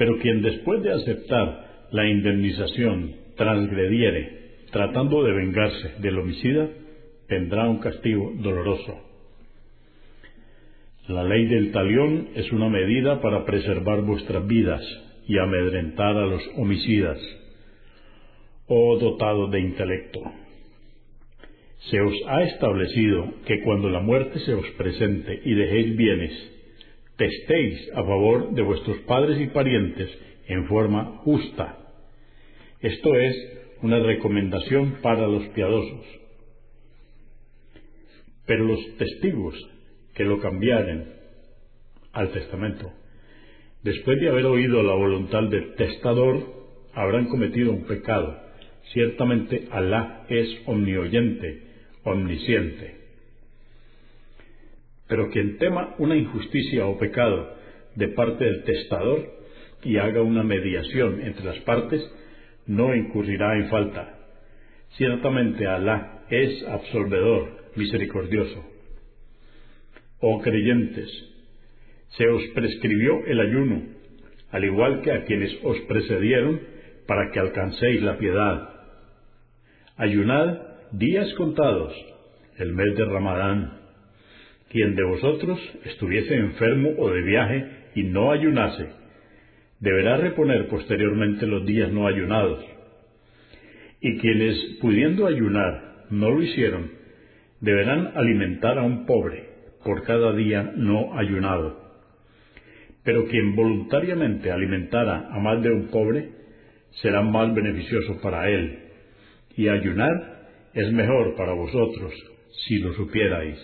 [0.00, 6.70] pero quien después de aceptar la indemnización transgrediere, tratando de vengarse del homicida,
[7.28, 8.98] tendrá un castigo doloroso.
[11.06, 14.80] La ley del talión es una medida para preservar vuestras vidas
[15.28, 17.18] y amedrentar a los homicidas.
[18.68, 20.20] Oh dotado de intelecto,
[21.88, 26.32] se os ha establecido que cuando la muerte se os presente y dejéis bienes,
[27.16, 30.10] testéis a favor de vuestros padres y parientes
[30.46, 31.78] en forma justa.
[32.80, 33.36] Esto es
[33.82, 36.06] una recomendación para los piadosos.
[38.46, 39.54] Pero los testigos
[40.14, 41.14] que lo cambiaren
[42.12, 42.90] al testamento.
[43.82, 46.44] Después de haber oído la voluntad del testador,
[46.92, 48.36] habrán cometido un pecado.
[48.92, 51.69] Ciertamente Alá es omnioyente,
[52.04, 52.96] omnisciente.
[55.08, 57.56] Pero quien tema una injusticia o pecado
[57.96, 59.40] de parte del testador
[59.82, 62.00] y haga una mediación entre las partes,
[62.66, 64.18] no incurrirá en falta.
[64.96, 68.64] Ciertamente Alá es absolvedor, misericordioso.
[70.20, 71.08] Oh creyentes,
[72.16, 73.82] se os prescribió el ayuno,
[74.50, 76.60] al igual que a quienes os precedieron,
[77.06, 78.68] para que alcancéis la piedad.
[79.96, 81.94] Ayunad días contados,
[82.58, 83.78] el mes de Ramadán.
[84.70, 88.88] Quien de vosotros estuviese enfermo o de viaje y no ayunase,
[89.80, 92.64] deberá reponer posteriormente los días no ayunados.
[94.00, 96.90] Y quienes, pudiendo ayunar, no lo hicieron,
[97.60, 99.48] deberán alimentar a un pobre
[99.84, 101.90] por cada día no ayunado.
[103.04, 106.30] Pero quien voluntariamente alimentara a más de un pobre,
[107.02, 108.78] será más beneficioso para él.
[109.56, 110.39] Y ayunar
[110.74, 112.12] es mejor para vosotros,
[112.66, 113.58] si lo supierais.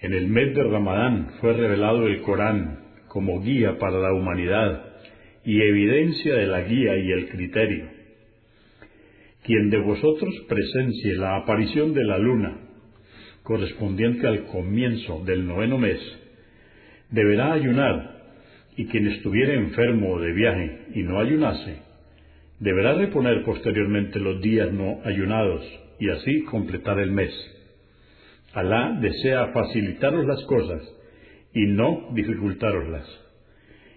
[0.00, 4.84] En el mes de Ramadán fue revelado el Corán como guía para la humanidad
[5.44, 7.88] y evidencia de la guía y el criterio.
[9.44, 12.58] Quien de vosotros presencie la aparición de la luna,
[13.42, 16.00] correspondiente al comienzo del noveno mes,
[17.10, 18.12] deberá ayunar,
[18.76, 21.82] y quien estuviere enfermo o de viaje y no ayunase,
[22.62, 25.62] deberá reponer posteriormente los días no ayunados
[25.98, 27.32] y así completar el mes.
[28.54, 30.82] Alá desea facilitaros las cosas
[31.52, 33.06] y no dificultaroslas.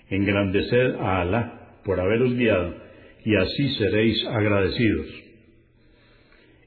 [0.09, 2.76] Engrandecer a Alá por haberos guiado
[3.24, 5.07] y así seréis agradecidos.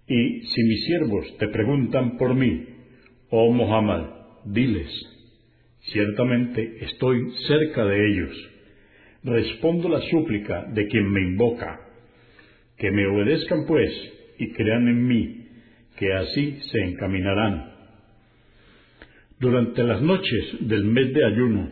[0.06, 2.64] Y si mis siervos te preguntan por mí,
[3.30, 4.04] oh Muhammad,
[4.44, 4.88] diles,
[5.92, 8.50] Ciertamente estoy cerca de ellos.
[9.24, 11.87] Respondo la súplica de quien me invoca.
[12.78, 13.90] Que me obedezcan pues
[14.38, 15.46] y crean en mí,
[15.96, 17.72] que así se encaminarán.
[19.40, 21.68] Durante las noches del mes de ayuno,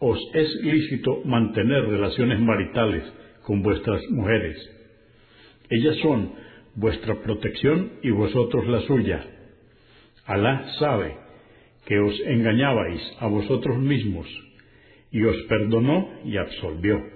[0.00, 3.04] os es lícito mantener relaciones maritales
[3.42, 4.56] con vuestras mujeres.
[5.70, 6.32] Ellas son
[6.74, 9.24] vuestra protección y vosotros la suya.
[10.26, 11.16] Alá sabe
[11.86, 14.26] que os engañabais a vosotros mismos,
[15.12, 17.15] y os perdonó y absolvió.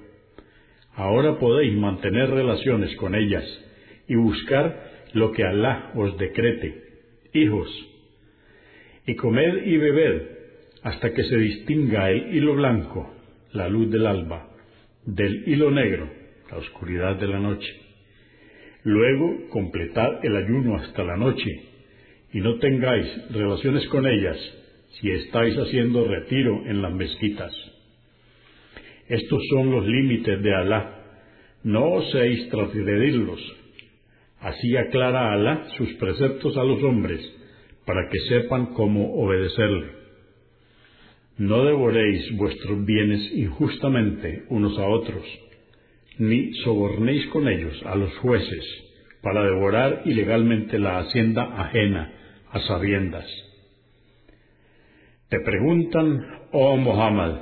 [1.01, 3.45] Ahora podéis mantener relaciones con ellas
[4.07, 6.75] y buscar lo que Alá os decrete.
[7.33, 7.71] Hijos,
[9.07, 10.23] y comed y bebed
[10.83, 13.15] hasta que se distinga el hilo blanco,
[13.53, 14.51] la luz del alba,
[15.07, 16.07] del hilo negro,
[16.51, 17.81] la oscuridad de la noche.
[18.85, 21.63] Luego completad el ayuno hasta la noche
[22.35, 24.37] y no tengáis relaciones con ellas
[25.01, 27.55] si estáis haciendo retiro en las mezquitas.
[29.11, 30.90] Estos son los límites de Alá.
[31.63, 33.41] No oséis transgredirlos.
[34.41, 37.21] Así aclara Alá sus preceptos a los hombres,
[37.85, 39.93] para que sepan cómo obedecerle.
[41.37, 45.25] No devoréis vuestros bienes injustamente unos a otros,
[46.19, 48.65] ni sobornéis con ellos a los jueces,
[49.23, 52.13] para devorar ilegalmente la hacienda ajena
[52.51, 53.27] a sabiendas
[55.31, 57.37] te preguntan, oh Muhammad,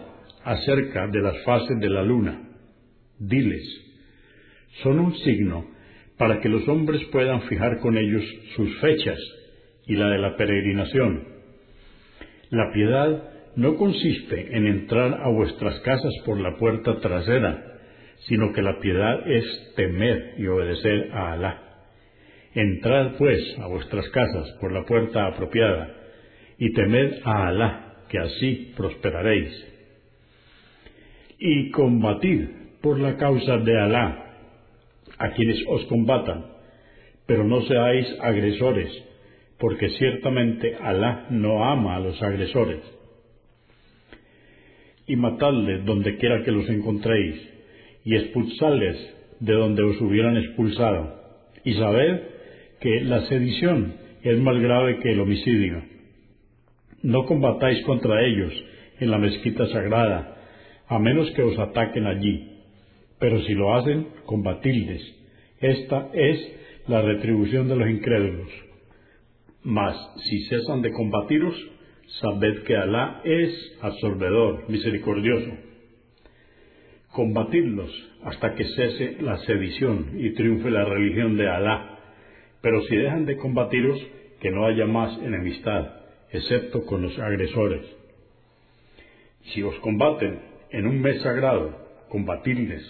[0.44, 2.38] acerca de las fases de la luna.
[3.18, 3.64] Diles,
[4.82, 5.66] son un signo
[6.18, 8.24] para que los hombres puedan fijar con ellos
[8.56, 9.18] sus fechas
[9.86, 11.24] y la de la peregrinación.
[12.50, 13.22] La piedad
[13.56, 17.64] no consiste en entrar a vuestras casas por la puerta trasera,
[18.26, 19.44] sino que la piedad es
[19.76, 21.62] temer y obedecer a Alá.
[22.54, 25.94] Entrad pues a vuestras casas por la puerta apropiada
[26.58, 29.66] y temed a Alá, que así prosperaréis.
[31.38, 32.48] Y combatid
[32.82, 34.27] por la causa de Alá
[35.18, 36.46] a quienes os combatan,
[37.26, 38.90] pero no seáis agresores,
[39.58, 42.80] porque ciertamente Alá no ama a los agresores.
[45.06, 47.36] Y matadles donde quiera que los encontréis,
[48.04, 51.20] y expulsadles de donde os hubieran expulsado,
[51.64, 52.20] y sabed
[52.80, 55.82] que la sedición es más grave que el homicidio
[57.02, 58.52] no combatáis contra ellos
[58.98, 60.36] en la mezquita sagrada,
[60.88, 62.47] a menos que os ataquen allí.
[63.18, 65.02] Pero si lo hacen, combatidles.
[65.60, 66.52] Esta es
[66.86, 68.48] la retribución de los incrédulos.
[69.62, 69.96] Mas
[70.28, 71.54] si cesan de combatiros,
[72.20, 75.50] sabed que Alá es absorbedor, misericordioso.
[77.12, 77.90] Combatidlos
[78.22, 81.98] hasta que cese la sedición y triunfe la religión de Alá.
[82.62, 83.98] Pero si dejan de combatiros,
[84.40, 85.98] que no haya más enemistad
[86.30, 87.84] excepto con los agresores.
[89.52, 90.40] Si os combaten
[90.70, 92.82] en un mes sagrado, combatidles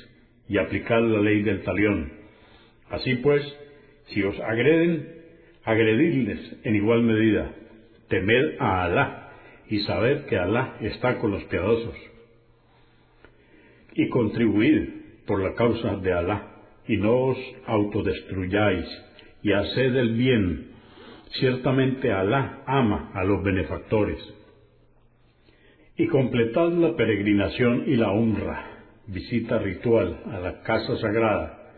[0.49, 2.13] y aplicad la ley del talión.
[2.91, 3.43] Así pues,
[4.07, 5.15] si os agreden,
[5.65, 7.53] agredidles en igual medida.
[8.09, 9.33] Temed a Alá
[9.69, 11.95] y sabed que Alá está con los piadosos.
[13.93, 14.89] Y contribuid
[15.27, 16.55] por la causa de Alá,
[16.87, 18.87] y no os autodestruyáis,
[19.43, 20.69] y haced el bien.
[21.33, 24.19] Ciertamente Alá ama a los benefactores.
[25.97, 28.78] Y completad la peregrinación y la honra,
[29.09, 31.73] visita ritual a la casa sagrada,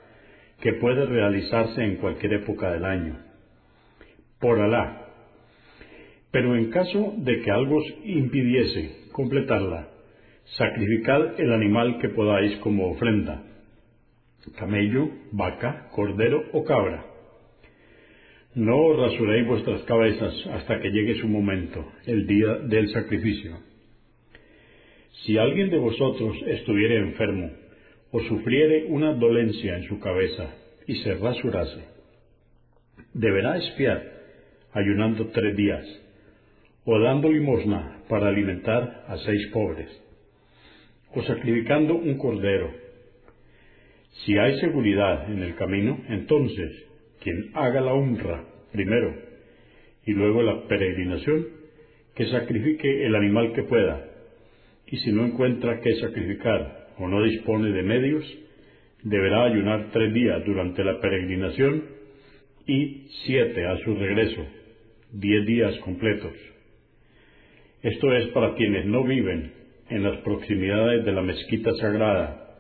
[0.61, 3.19] que puede realizarse en cualquier época del año.
[4.39, 5.07] Por Alá.
[6.31, 9.89] Pero en caso de que algo os impidiese completarla,
[10.57, 13.43] sacrificad el animal que podáis como ofrenda,
[14.59, 17.07] camello, vaca, cordero o cabra.
[18.55, 23.70] No rasuréis vuestras cabezas hasta que llegue su momento, el día del sacrificio.
[25.25, 27.51] Si alguien de vosotros estuviere enfermo
[28.13, 30.55] o sufriere una dolencia en su cabeza
[30.87, 31.85] y se rasurase,
[33.15, 34.03] deberá espiar
[34.73, 35.85] ayunando tres días
[36.85, 39.89] o dando limosna para alimentar a seis pobres
[41.15, 42.71] o sacrificando un cordero.
[44.25, 46.87] Si hay seguridad en el camino, entonces
[47.21, 49.15] quien haga la honra primero
[50.07, 51.47] y luego la peregrinación,
[52.15, 54.10] que sacrifique el animal que pueda,
[54.91, 58.25] y si no encuentra qué sacrificar o no dispone de medios,
[59.03, 61.85] deberá ayunar tres días durante la peregrinación
[62.67, 64.45] y siete a su regreso,
[65.13, 66.33] diez días completos.
[67.83, 69.53] Esto es para quienes no viven
[69.89, 72.59] en las proximidades de la mezquita sagrada.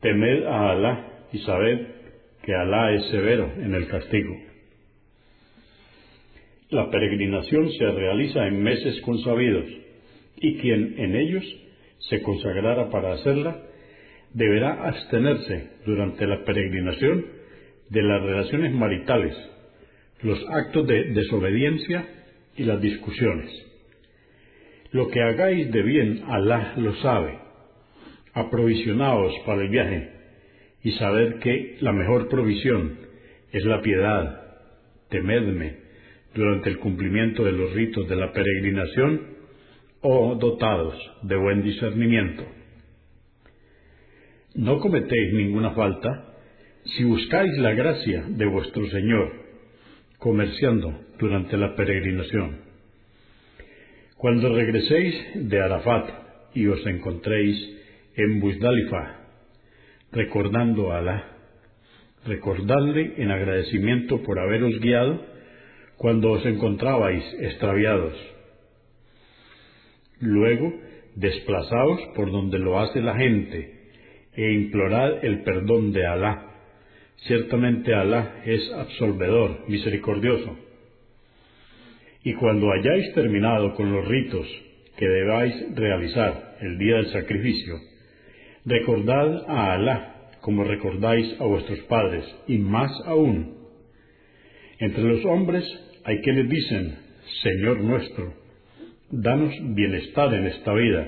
[0.00, 1.86] Temed a Alá y sabed
[2.42, 4.34] que Alá es severo en el castigo.
[6.70, 9.81] La peregrinación se realiza en meses consabidos
[10.42, 11.44] y quien en ellos
[12.10, 13.62] se consagrara para hacerla
[14.34, 17.24] deberá abstenerse durante la peregrinación
[17.88, 19.36] de las relaciones maritales,
[20.22, 22.04] los actos de desobediencia
[22.56, 23.50] y las discusiones.
[24.90, 27.38] Lo que hagáis de bien, Alá lo sabe.
[28.34, 30.10] Aprovisionaos para el viaje
[30.82, 32.98] y sabed que la mejor provisión
[33.52, 34.40] es la piedad.
[35.08, 35.76] Temedme
[36.34, 39.31] durante el cumplimiento de los ritos de la peregrinación
[40.02, 42.44] o dotados de buen discernimiento.
[44.54, 46.34] No cometéis ninguna falta
[46.84, 49.32] si buscáis la gracia de vuestro Señor,
[50.18, 52.60] comerciando durante la peregrinación.
[54.16, 56.08] Cuando regreséis de Arafat
[56.54, 57.56] y os encontréis
[58.16, 59.20] en Busdalifa,
[60.10, 61.28] recordando a Alá,
[62.26, 65.24] recordadle en agradecimiento por haberos guiado
[65.96, 68.31] cuando os encontrabais extraviados.
[70.22, 70.72] Luego,
[71.16, 73.82] desplazaos por donde lo hace la gente
[74.34, 76.48] e implorad el perdón de Alá.
[77.26, 80.56] Ciertamente Alá es absolvedor, misericordioso.
[82.24, 84.46] Y cuando hayáis terminado con los ritos
[84.96, 87.74] que debáis realizar el día del sacrificio,
[88.64, 90.12] recordad a Alá
[90.42, 93.58] como recordáis a vuestros padres, y más aún.
[94.78, 95.64] Entre los hombres
[96.04, 96.98] hay quienes dicen,
[97.42, 98.34] Señor nuestro,
[99.12, 101.06] danos bienestar en esta vida,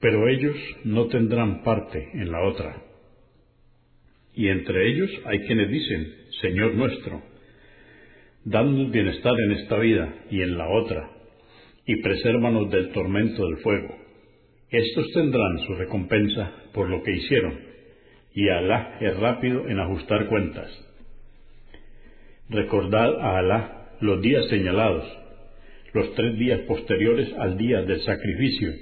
[0.00, 2.82] pero ellos no tendrán parte en la otra.
[4.34, 7.22] Y entre ellos hay quienes dicen, Señor nuestro,
[8.44, 11.10] danos bienestar en esta vida y en la otra,
[11.84, 13.94] y presérvanos del tormento del fuego.
[14.70, 17.58] Estos tendrán su recompensa por lo que hicieron,
[18.34, 20.70] y Alá es rápido en ajustar cuentas.
[22.48, 25.04] Recordad a Alá los días señalados,
[25.98, 28.72] los tres días posteriores al día del sacrificio,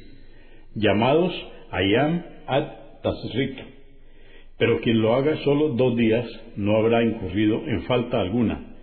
[0.75, 1.33] llamados
[1.71, 3.59] Ayam at Tasrik.
[4.59, 8.77] Pero quien lo haga solo dos días no habrá incurrido en falta alguna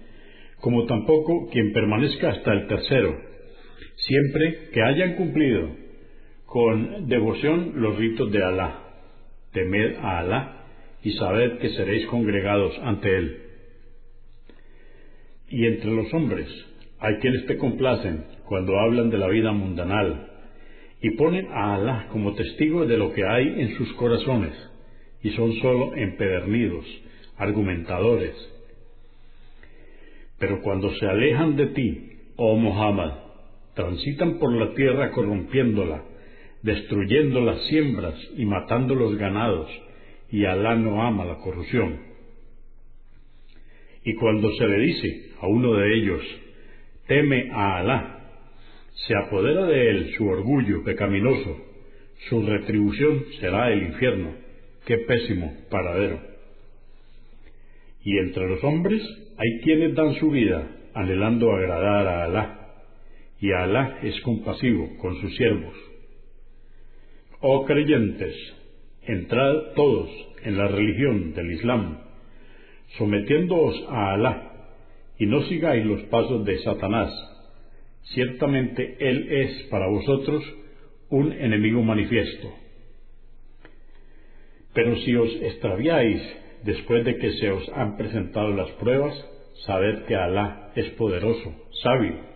[0.64, 3.20] como tampoco quien permanezca hasta el tercero,
[3.98, 5.76] siempre que hayan cumplido
[6.46, 8.80] con devoción los ritos de Alá.
[9.52, 10.66] Temed a Alá
[11.04, 13.42] y sabed que seréis congregados ante Él.
[15.50, 16.48] Y entre los hombres
[17.04, 20.26] hay quienes te complacen cuando hablan de la vida mundanal
[21.02, 24.54] y ponen a Alá como testigo de lo que hay en sus corazones
[25.22, 26.86] y son sólo empedernidos,
[27.38, 28.34] argumentadores,
[30.40, 33.12] pero cuando se alejan de ti, oh Muhammad,
[33.74, 36.06] transitan por la tierra corrompiéndola,
[36.62, 39.70] destruyendo las siembras y matando los ganados,
[40.32, 42.00] y Alá no ama la corrupción.
[44.06, 46.43] Y cuando se le dice a uno de ellos,
[47.08, 48.14] teme a Alá
[49.08, 51.58] se apodera de él su orgullo pecaminoso,
[52.30, 54.36] su retribución será el infierno.
[54.86, 56.22] Qué pésimo paradero.
[58.04, 59.02] Y entre los hombres
[59.38, 62.60] hay quienes dan su vida anhelando agradar a Alá,
[63.40, 65.76] y Alá es compasivo con sus siervos.
[67.40, 68.36] Oh creyentes,
[69.04, 70.10] entrad todos
[70.44, 71.98] en la religión del Islam,
[72.98, 74.53] sometiéndoos a Alá,
[75.18, 77.12] y no sigáis los pasos de Satanás.
[78.14, 80.44] Ciertamente Él es para vosotros
[81.10, 82.52] un enemigo manifiesto.
[84.74, 86.22] Pero si os extraviáis
[86.64, 89.14] después de que se os han presentado las pruebas,
[89.66, 91.54] sabed que Alá es poderoso,
[91.84, 92.34] sabio.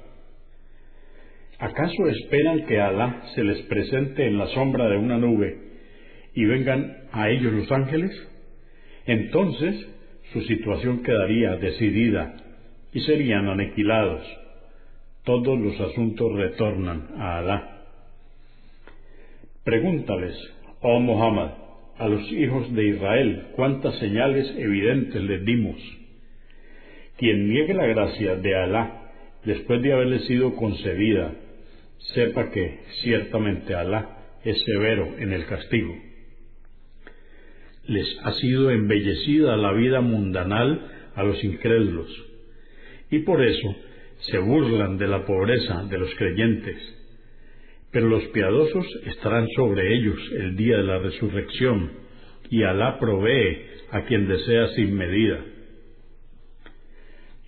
[1.59, 5.57] ¿Acaso esperan que Alá se les presente en la sombra de una nube
[6.35, 8.11] y vengan a ellos los ángeles?
[9.07, 9.87] Entonces
[10.33, 12.35] su situación quedaría decidida
[12.97, 14.25] y serían aniquilados.
[15.23, 17.83] Todos los asuntos retornan a Alá.
[19.63, 20.35] Pregúntales,
[20.81, 21.51] oh Muhammad,
[21.99, 25.75] a los hijos de Israel cuántas señales evidentes les dimos.
[27.17, 29.11] Quien niegue la gracia de Alá
[29.45, 31.35] después de haberle sido concedida,
[32.15, 35.95] sepa que ciertamente Alá es severo en el castigo.
[37.85, 42.36] Les ha sido embellecida la vida mundanal a los incrédulos,
[43.09, 43.75] y por eso
[44.31, 46.77] se burlan de la pobreza de los creyentes.
[47.91, 51.91] Pero los piadosos estarán sobre ellos el día de la resurrección,
[52.49, 53.57] y Alá provee
[53.91, 55.39] a quien desea sin medida.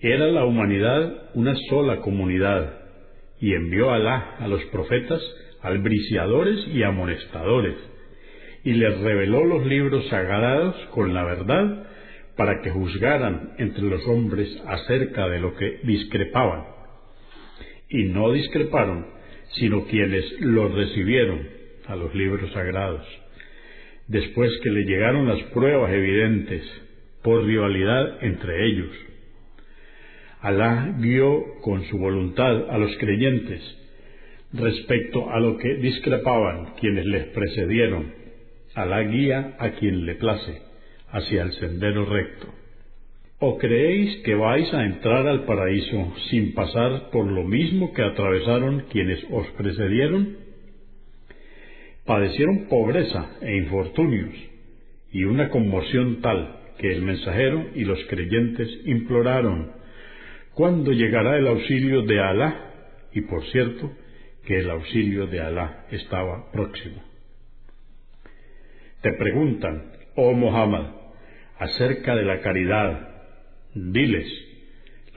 [0.00, 2.80] Era la humanidad una sola comunidad,
[3.40, 5.20] y envió Alá a los profetas
[5.62, 7.76] albriciadores y amonestadores,
[8.64, 11.89] y les reveló los libros sagrados con la verdad
[12.40, 16.64] para que juzgaran entre los hombres acerca de lo que discrepaban.
[17.90, 19.08] Y no discreparon,
[19.56, 21.46] sino quienes los recibieron
[21.86, 23.06] a los libros sagrados,
[24.08, 26.62] después que le llegaron las pruebas evidentes
[27.22, 28.96] por rivalidad entre ellos.
[30.40, 33.60] Alá guió con su voluntad a los creyentes
[34.54, 38.14] respecto a lo que discrepaban quienes les precedieron.
[38.74, 40.69] Alá guía a quien le place
[41.12, 42.46] hacia el sendero recto.
[43.38, 48.84] ¿O creéis que vais a entrar al paraíso sin pasar por lo mismo que atravesaron
[48.90, 50.36] quienes os precedieron?
[52.04, 54.34] Padecieron pobreza e infortunios
[55.12, 59.72] y una conmoción tal que el mensajero y los creyentes imploraron,
[60.54, 62.66] ¿cuándo llegará el auxilio de Alá?
[63.12, 63.90] Y por cierto,
[64.46, 67.02] que el auxilio de Alá estaba próximo.
[69.02, 70.99] Te preguntan, oh Muhammad,
[71.60, 73.08] acerca de la caridad.
[73.74, 74.26] Diles,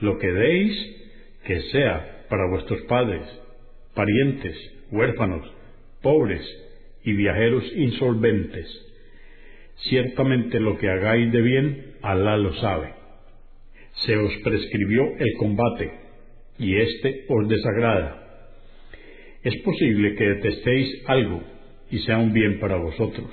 [0.00, 0.96] lo que deis,
[1.44, 3.22] que sea para vuestros padres,
[3.94, 4.56] parientes,
[4.92, 5.50] huérfanos,
[6.02, 6.42] pobres
[7.02, 8.66] y viajeros insolventes.
[9.88, 12.92] Ciertamente lo que hagáis de bien, Alá lo sabe.
[14.04, 15.90] Se os prescribió el combate,
[16.58, 18.50] y éste os desagrada.
[19.42, 21.42] Es posible que detestéis algo
[21.90, 23.30] y sea un bien para vosotros,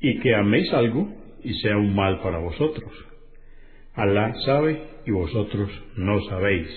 [0.00, 2.92] y que améis algo y sea un mal para vosotros.
[3.94, 6.68] Alá sabe y vosotros no sabéis.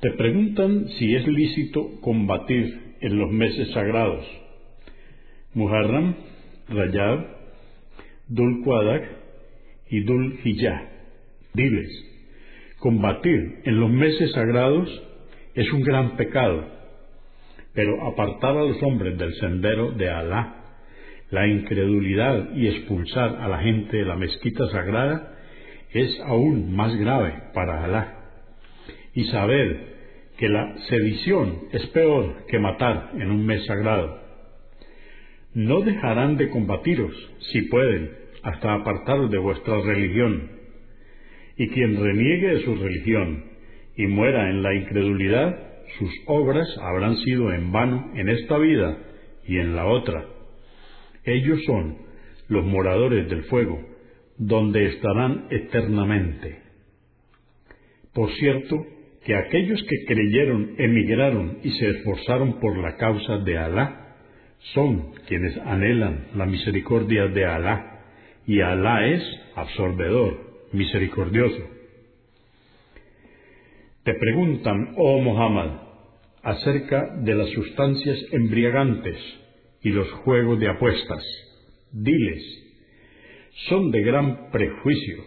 [0.00, 4.24] Te preguntan si es lícito combatir en los meses sagrados.
[5.54, 6.14] Muharram,
[6.68, 7.26] Rayab,
[8.28, 9.08] Dul Qadak
[9.88, 10.90] y Dul Hijjah.
[11.54, 11.90] Diles,
[12.80, 14.90] combatir en los meses sagrados
[15.54, 16.66] es un gran pecado,
[17.72, 20.63] pero apartar a los hombres del sendero de Alá
[21.34, 25.34] la incredulidad y expulsar a la gente de la mezquita sagrada
[25.92, 28.20] es aún más grave para Alá.
[29.14, 29.94] Y saber
[30.38, 34.20] que la sedición es peor que matar en un mes sagrado.
[35.54, 37.12] No dejarán de combatiros,
[37.52, 38.12] si pueden,
[38.42, 40.50] hasta apartaros de vuestra religión.
[41.56, 43.44] Y quien reniegue de su religión
[43.96, 45.58] y muera en la incredulidad,
[45.98, 48.98] sus obras habrán sido en vano en esta vida
[49.46, 50.33] y en la otra
[51.24, 51.98] ellos son
[52.48, 53.80] los moradores del fuego,
[54.36, 56.58] donde estarán eternamente.
[58.12, 58.86] Por cierto,
[59.24, 64.16] que aquellos que creyeron, emigraron y se esforzaron por la causa de Alá,
[64.74, 68.02] son quienes anhelan la misericordia de Alá,
[68.46, 69.22] y Alá es
[69.54, 71.62] absorbedor, misericordioso.
[74.04, 75.70] Te preguntan, oh Muhammad,
[76.42, 79.16] acerca de las sustancias embriagantes,
[79.84, 81.22] y los juegos de apuestas.
[81.92, 82.42] Diles,
[83.68, 85.22] son de gran prejuicio,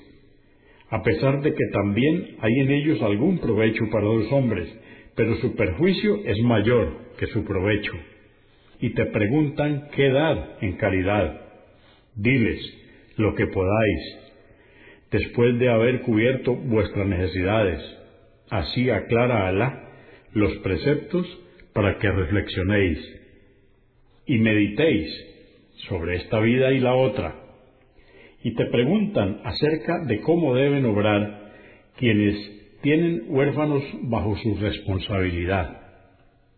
[0.89, 4.67] a pesar de que también hay en ellos algún provecho para los hombres,
[5.15, 7.93] pero su perjuicio es mayor que su provecho.
[8.81, 11.41] Y te preguntan qué dar en caridad.
[12.15, 12.59] Diles
[13.17, 14.17] lo que podáis,
[15.11, 17.79] después de haber cubierto vuestras necesidades.
[18.49, 19.83] Así aclara Alá
[20.33, 21.25] los preceptos
[21.73, 22.99] para que reflexionéis
[24.27, 25.09] y meditéis
[25.89, 27.35] sobre esta vida y la otra.
[28.43, 31.51] Y te preguntan acerca de cómo deben obrar
[31.97, 32.35] quienes
[32.81, 35.81] tienen huérfanos bajo su responsabilidad.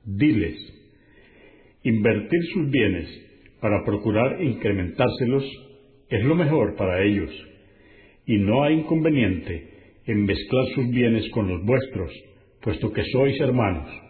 [0.06, 0.58] Diles,
[1.84, 3.08] invertir sus bienes
[3.62, 5.44] para procurar incrementárselos
[6.10, 7.32] es lo mejor para ellos,
[8.26, 9.70] y no hay inconveniente
[10.06, 12.12] en mezclar sus bienes con los vuestros,
[12.62, 14.09] puesto que sois hermanos.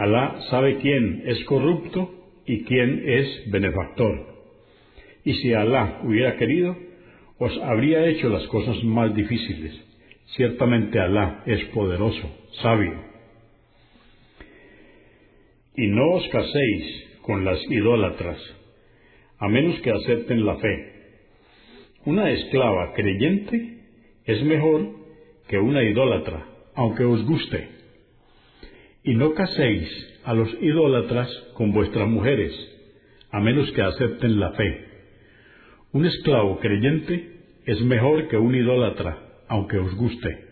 [0.00, 2.10] Alá sabe quién es corrupto
[2.46, 4.26] y quién es benefactor.
[5.24, 6.74] Y si Alá hubiera querido,
[7.38, 9.78] os habría hecho las cosas más difíciles
[10.36, 12.30] Ciertamente Alá es poderoso,
[12.62, 12.94] sabio.
[15.76, 18.38] Y no os caséis con las idólatras,
[19.38, 20.92] a menos que acepten la fe.
[22.04, 23.80] Una esclava creyente
[24.24, 24.88] es mejor
[25.48, 27.79] que una idólatra, aunque os guste.
[29.02, 29.88] Y no caséis
[30.24, 32.52] a los idólatras con vuestras mujeres,
[33.30, 34.84] a menos que acepten la fe.
[35.92, 39.18] Un esclavo creyente es mejor que un idólatra,
[39.48, 40.44] aunque os guste.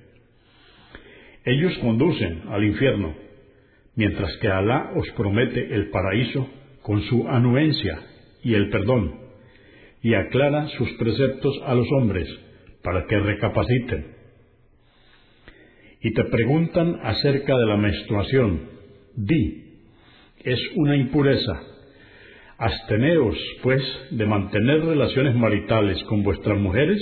[1.44, 3.14] Ellos conducen al infierno,
[3.94, 6.48] mientras que Alá os promete el paraíso
[6.82, 8.00] con su anuencia
[8.42, 9.14] y el perdón,
[10.02, 12.28] y aclara sus preceptos a los hombres
[12.82, 14.17] para que recapaciten.
[16.00, 18.60] Y te preguntan acerca de la menstruación.
[19.16, 19.64] Di,
[20.44, 21.60] es una impureza.
[22.58, 26.98] Absteneos, pues, de mantener relaciones maritales con vuestras mujeres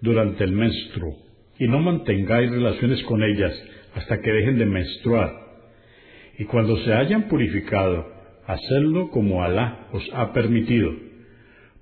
[0.00, 1.16] durante el menstruo
[1.58, 3.52] y no mantengáis relaciones con ellas
[3.94, 5.32] hasta que dejen de menstruar.
[6.38, 8.06] Y cuando se hayan purificado,
[8.46, 10.92] hacedlo como Alá os ha permitido,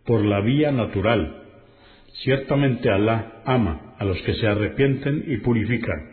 [0.05, 1.43] por la vía natural.
[2.23, 6.12] Ciertamente Alá ama a los que se arrepienten y purifican.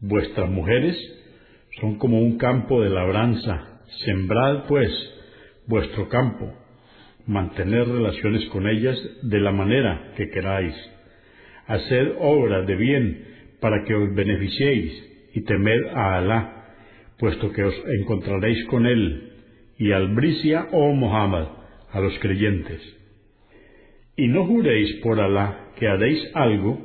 [0.00, 0.96] Vuestras mujeres
[1.80, 3.82] son como un campo de labranza.
[4.04, 4.90] Sembrad, pues,
[5.66, 6.52] vuestro campo.
[7.26, 10.74] Mantener relaciones con ellas de la manera que queráis
[11.68, 13.24] haced obra de bien
[13.60, 16.64] para que os beneficiéis y temed a Alá,
[17.18, 19.32] puesto que os encontraréis con él,
[19.78, 21.46] y al Brisia, oh Muhammad,
[21.92, 22.80] a los creyentes.
[24.16, 26.80] Y no juréis por Alá que haréis algo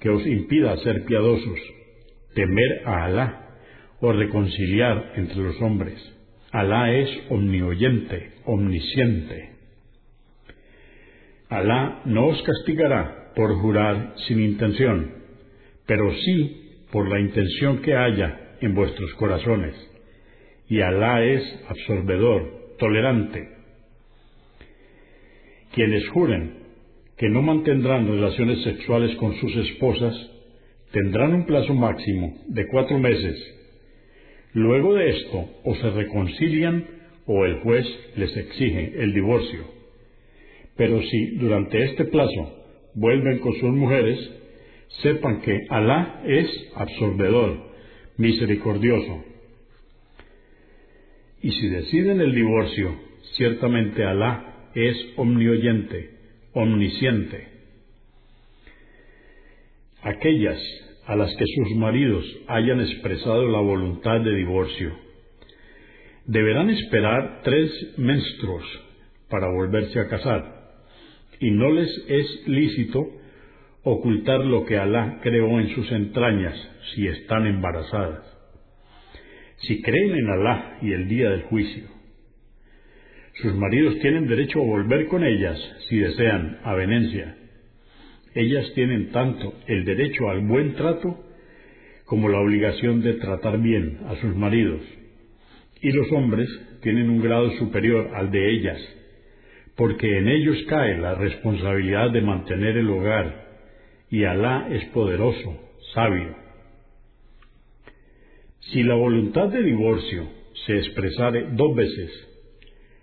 [0.00, 1.60] que os impida ser piadosos,
[2.34, 3.42] temer a Alá
[4.00, 5.98] o reconciliar entre los hombres.
[6.50, 9.52] Alá es omnioyente, omnisciente.
[11.48, 15.14] Alá no os castigará por jurar sin intención,
[15.86, 19.74] pero sí por la intención que haya en vuestros corazones.
[20.68, 23.48] Y Alá es absorbedor, tolerante.
[25.74, 26.62] Quienes juren
[27.16, 30.31] que no mantendrán relaciones sexuales con sus esposas
[30.92, 33.36] tendrán un plazo máximo de cuatro meses.
[34.52, 36.86] Luego de esto, o se reconcilian
[37.26, 37.86] o el juez
[38.16, 39.64] les exige el divorcio.
[40.76, 42.58] Pero si durante este plazo
[42.94, 44.18] vuelven con sus mujeres,
[45.02, 47.70] sepan que Alá es absorbedor,
[48.18, 49.24] misericordioso.
[51.40, 52.94] Y si deciden el divorcio,
[53.36, 56.10] ciertamente Alá es omnioyente,
[56.52, 57.51] omnisciente.
[60.02, 60.60] Aquellas
[61.06, 64.92] a las que sus maridos hayan expresado la voluntad de divorcio,
[66.26, 68.64] deberán esperar tres menstruos
[69.28, 70.62] para volverse a casar
[71.40, 73.04] y no les es lícito
[73.82, 76.54] ocultar lo que Alá creó en sus entrañas
[76.94, 78.24] si están embarazadas,
[79.56, 81.84] si creen en Alá y el día del juicio.
[83.40, 85.58] Sus maridos tienen derecho a volver con ellas
[85.88, 87.36] si desean avenencia.
[88.34, 91.24] Ellas tienen tanto el derecho al buen trato
[92.06, 94.80] como la obligación de tratar bien a sus maridos.
[95.80, 96.48] Y los hombres
[96.82, 98.80] tienen un grado superior al de ellas
[99.76, 103.42] porque en ellos cae la responsabilidad de mantener el hogar,
[104.10, 105.58] y Alá es poderoso,
[105.94, 106.36] sabio.
[108.60, 110.28] Si la voluntad de divorcio
[110.66, 112.10] se expresare dos veces,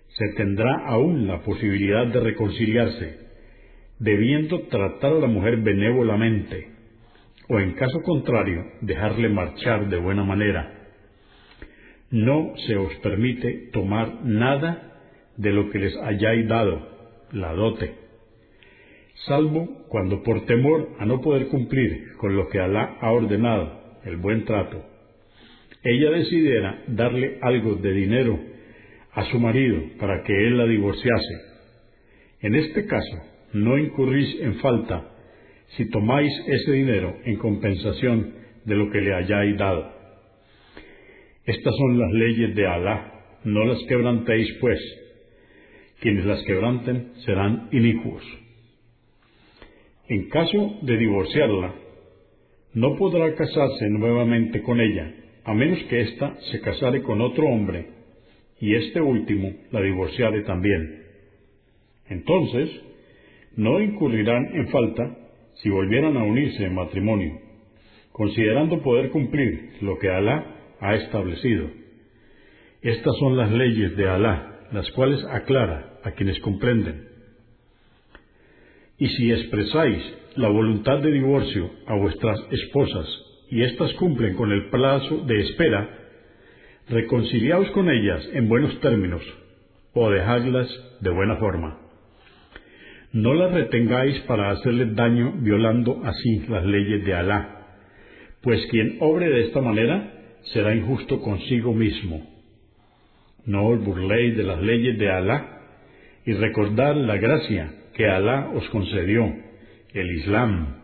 [0.08, 3.19] se tendrá aún la posibilidad de reconciliarse,
[4.00, 6.70] debiendo tratar a la mujer benévolamente,
[7.48, 10.88] o en caso contrario, dejarle marchar de buena manera.
[12.10, 14.96] No se os permite tomar nada
[15.36, 16.88] de lo que les hayáis dado,
[17.32, 17.94] la dote,
[19.26, 24.16] salvo cuando por temor a no poder cumplir con lo que Alá ha ordenado, el
[24.16, 24.82] buen trato,
[25.84, 28.40] ella decidiera darle algo de dinero
[29.12, 31.34] a su marido para que él la divorciase,
[32.40, 35.06] en este caso no incurrís en falta
[35.76, 39.92] si tomáis ese dinero en compensación de lo que le hayáis dado.
[41.44, 43.12] Estas son las leyes de Alá,
[43.44, 44.78] no las quebrantéis pues.
[46.00, 48.22] Quienes las quebranten serán inicuos.
[50.08, 51.74] En caso de divorciarla,
[52.74, 55.12] no podrá casarse nuevamente con ella,
[55.44, 57.86] a menos que ésta se casare con otro hombre
[58.60, 61.02] y este último la divorciare también.
[62.08, 62.70] Entonces,
[63.56, 65.16] no incurrirán en falta
[65.54, 67.38] si volvieran a unirse en matrimonio,
[68.12, 71.68] considerando poder cumplir lo que Alá ha establecido.
[72.82, 77.08] Estas son las leyes de Alá, las cuales aclara a quienes comprenden.
[78.98, 80.02] Y si expresáis
[80.36, 83.06] la voluntad de divorcio a vuestras esposas
[83.50, 85.98] y éstas cumplen con el plazo de espera,
[86.88, 89.22] reconciliaos con ellas en buenos términos
[89.92, 90.68] o dejadlas
[91.00, 91.89] de buena forma.
[93.12, 97.66] No las retengáis para hacerles daño violando así las leyes de Alá,
[98.40, 100.12] pues quien obre de esta manera
[100.52, 102.24] será injusto consigo mismo.
[103.46, 105.60] No os burléis de las leyes de Alá
[106.24, 109.34] y recordad la gracia que Alá os concedió,
[109.92, 110.76] el Islam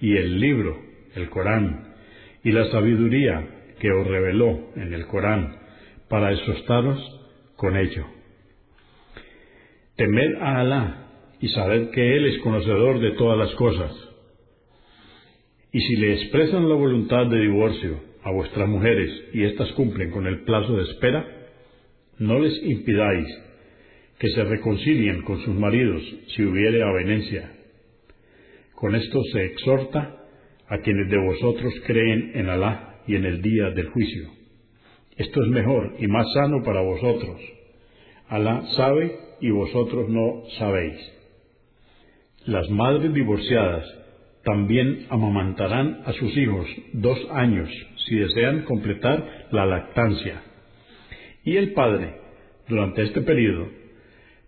[0.00, 0.76] y el libro,
[1.14, 1.94] el Corán,
[2.42, 3.46] y la sabiduría
[3.78, 5.58] que os reveló en el Corán
[6.08, 6.98] para exhortaros
[7.54, 8.04] con ello.
[9.96, 11.07] Temed a Alá
[11.40, 13.92] y sabed que Él es conocedor de todas las cosas.
[15.72, 20.26] Y si le expresan la voluntad de divorcio a vuestras mujeres y éstas cumplen con
[20.26, 21.26] el plazo de espera,
[22.18, 23.26] no les impidáis
[24.18, 26.02] que se reconcilien con sus maridos
[26.34, 27.52] si hubiere avenencia.
[28.74, 30.16] Con esto se exhorta
[30.68, 34.30] a quienes de vosotros creen en Alá y en el día del juicio.
[35.16, 37.40] Esto es mejor y más sano para vosotros.
[38.28, 41.17] Alá sabe y vosotros no sabéis.
[42.46, 43.84] Las madres divorciadas
[44.44, 47.68] también amamantarán a sus hijos dos años
[48.06, 50.42] si desean completar la lactancia.
[51.44, 52.14] Y el padre,
[52.68, 53.68] durante este periodo,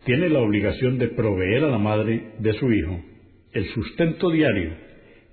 [0.05, 3.01] tiene la obligación de proveer a la madre de su hijo
[3.53, 4.73] el sustento diario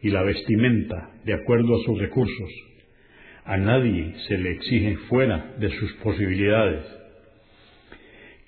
[0.01, 2.49] y la vestimenta de acuerdo a sus recursos.
[3.45, 6.83] A nadie se le exige fuera de sus posibilidades.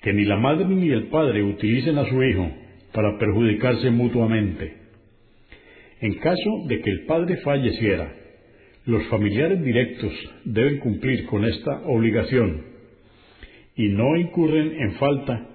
[0.02, 2.50] Que ni la madre ni el padre utilicen a su hijo
[2.92, 4.76] para perjudicarse mutuamente.
[6.00, 8.12] En caso de que el padre falleciera,
[8.86, 10.12] los familiares directos
[10.44, 12.64] deben cumplir con esta obligación
[13.76, 15.46] y no incurren en falta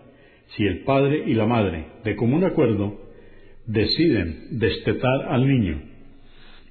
[0.55, 3.01] si el padre y la madre, de común acuerdo,
[3.65, 5.81] deciden destetar al niño.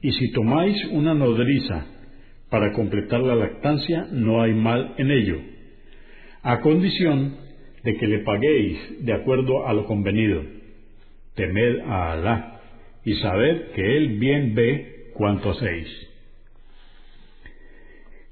[0.01, 1.86] Y si tomáis una nodriza
[2.51, 5.39] para completar la lactancia, no hay mal en ello,
[6.43, 7.36] a condición
[7.82, 10.43] de que le paguéis de acuerdo a lo convenido.
[11.35, 12.61] Temed a Alá
[13.05, 15.89] y sabed que Él bien ve cuanto hacéis.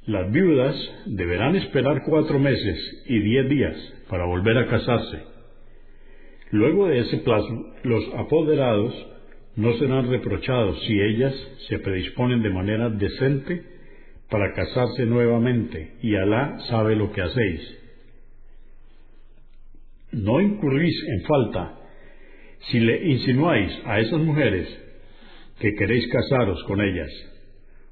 [0.07, 0.77] Las viudas
[1.07, 3.77] deberán esperar cuatro meses y diez días
[4.09, 5.23] para volver a casarse.
[6.51, 8.95] Luego de ese plazo, los apoderados
[9.57, 11.35] no serán reprochados si ellas
[11.69, 13.63] se predisponen de manera decente
[14.31, 17.79] para casarse nuevamente, y Alá sabe lo que hacéis.
[20.13, 21.82] No incurrís en falta
[22.71, 24.69] si le insinuáis a esas mujeres
[25.59, 27.11] que queréis casaros con ellas,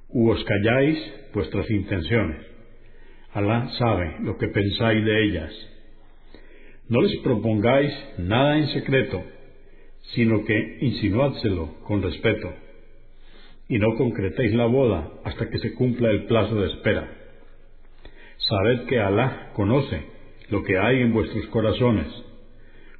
[0.09, 0.99] u os calláis
[1.33, 2.47] vuestras intenciones.
[3.33, 5.53] Alá sabe lo que pensáis de ellas.
[6.89, 9.23] No les propongáis nada en secreto,
[10.15, 12.53] sino que insinuádselo con respeto,
[13.69, 17.09] y no concretéis la boda hasta que se cumpla el plazo de espera.
[18.39, 20.03] Sabed que Alá conoce
[20.49, 22.09] lo que hay en vuestros corazones.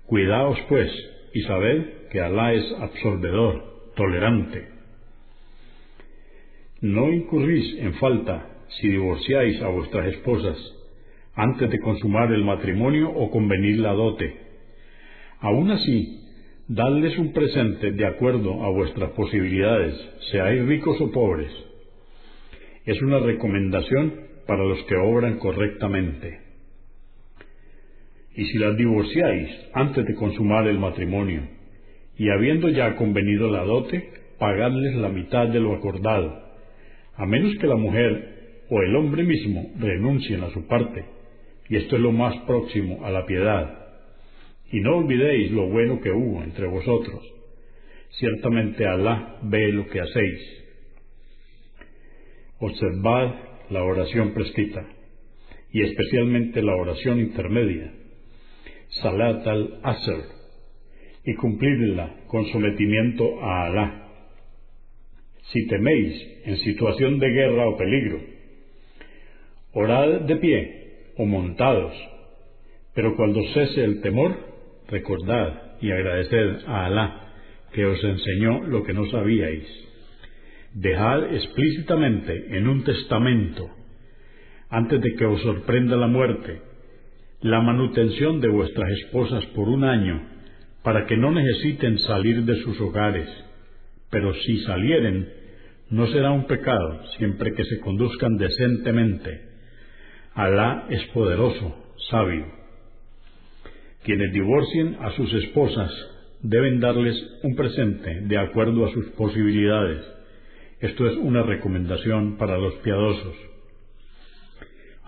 [0.07, 0.93] Cuidaos, pues,
[1.33, 4.69] y sabed que Alá es absolvedor, tolerante.
[6.81, 8.47] No incurrís en falta
[8.81, 10.57] si divorciáis a vuestras esposas
[11.35, 14.35] antes de consumar el matrimonio o convenir la dote.
[15.41, 16.21] Aún así,
[16.69, 19.95] dadles un presente de acuerdo a vuestras posibilidades,
[20.31, 21.53] seáis ricos o pobres.
[22.85, 24.15] Es una recomendación
[24.47, 26.50] para los que obran correctamente.
[28.35, 31.43] Y si las divorciáis antes de consumar el matrimonio,
[32.17, 36.51] y habiendo ya convenido la dote, pagadles la mitad de lo acordado,
[37.17, 41.05] a menos que la mujer o el hombre mismo renuncien a su parte,
[41.69, 43.79] y esto es lo más próximo a la piedad.
[44.73, 47.23] Y no olvidéis lo bueno que hubo entre vosotros.
[48.11, 50.41] Ciertamente Alá ve lo que hacéis.
[52.59, 53.35] Observad
[53.71, 54.87] la oración prescrita,
[55.73, 57.93] y especialmente la oración intermedia,
[58.91, 60.25] Salat al-Asr,
[61.25, 64.09] y cumplidla con sometimiento a Alá.
[65.53, 68.21] Si teméis en situación de guerra o peligro,
[69.75, 71.95] orad de pie o montados,
[72.95, 74.37] pero cuando cese el temor,
[74.89, 77.33] recordad y agradeced a Alá
[77.73, 79.67] que os enseñó lo que no sabíais.
[80.75, 83.71] Dejad explícitamente en un testamento,
[84.69, 86.70] antes de que os sorprenda la muerte,
[87.43, 90.21] la manutención de vuestras esposas por un año,
[90.83, 93.29] para que no necesiten salir de sus hogares,
[94.11, 95.29] pero si salieren,
[95.91, 99.41] no será un pecado siempre que se conduzcan decentemente.
[100.35, 101.77] Alá es poderoso,
[102.11, 102.47] sabio.
[104.05, 105.93] Quienes divorcien a sus esposas
[106.43, 110.05] deben darles un presente de acuerdo a sus posibilidades.
[110.81, 113.37] Esto es una recomendación para los piadosos.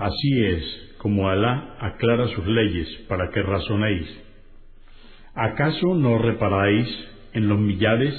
[0.03, 4.09] Así es como Alá aclara sus leyes para que razonéis.
[5.33, 6.89] ¿Acaso no reparáis
[7.35, 8.13] en los millares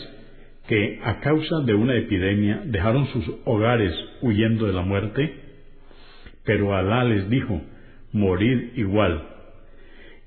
[0.69, 5.35] que a causa de una epidemia dejaron sus hogares huyendo de la muerte?
[6.45, 7.61] Pero Alá les dijo,
[8.13, 9.27] morid igual.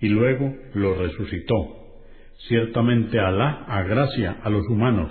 [0.01, 1.55] Y luego lo resucitó
[2.49, 5.11] Ciertamente Alá agracia a los humanos,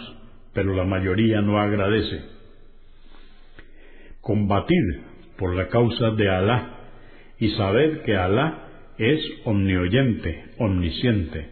[0.53, 2.21] pero la mayoría no agradece.
[4.21, 6.79] Combatid por la causa de Alá
[7.39, 8.67] y sabed que Alá
[8.97, 11.49] es omnioyente, omnisciente.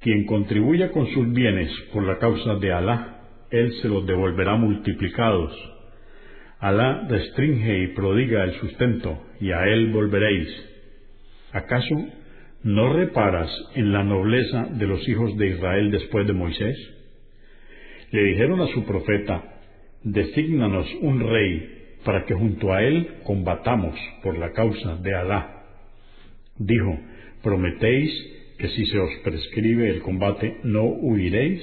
[0.00, 3.20] Quien contribuya con sus bienes por la causa de Alá,
[3.50, 5.52] Él se los devolverá multiplicados.
[6.58, 10.48] Alá restringe y prodiga el sustento, y a Él volveréis.
[11.52, 11.96] ¿Acaso
[12.62, 16.76] ¿No reparas en la nobleza de los hijos de Israel después de Moisés?
[18.10, 19.42] Le dijeron a su profeta,
[20.02, 25.64] Desígnanos un rey para que junto a él combatamos por la causa de Alá.
[26.58, 26.98] Dijo,
[27.42, 28.10] ¿prometéis
[28.58, 31.62] que si se os prescribe el combate no huiréis?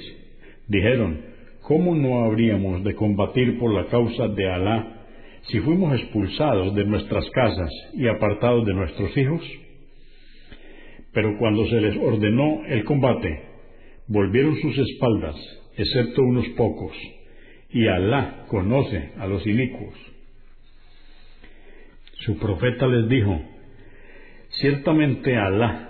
[0.68, 1.20] Dijeron,
[1.62, 4.94] ¿cómo no habríamos de combatir por la causa de Alá
[5.42, 9.42] si fuimos expulsados de nuestras casas y apartados de nuestros hijos?
[11.12, 13.42] Pero cuando se les ordenó el combate,
[14.08, 15.36] volvieron sus espaldas,
[15.76, 16.96] excepto unos pocos,
[17.70, 20.07] y Alá conoce a los inicuos.
[22.20, 23.40] Su profeta les dijo,
[24.60, 25.88] ciertamente Alá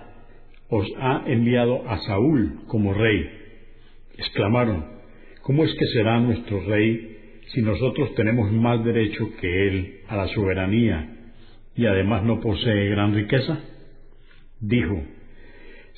[0.68, 3.30] os ha enviado a Saúl como rey.
[4.18, 4.84] Exclamaron,
[5.42, 7.16] ¿cómo es que será nuestro rey
[7.54, 11.14] si nosotros tenemos más derecho que él a la soberanía
[11.74, 13.60] y además no posee gran riqueza?
[14.60, 15.02] dijo,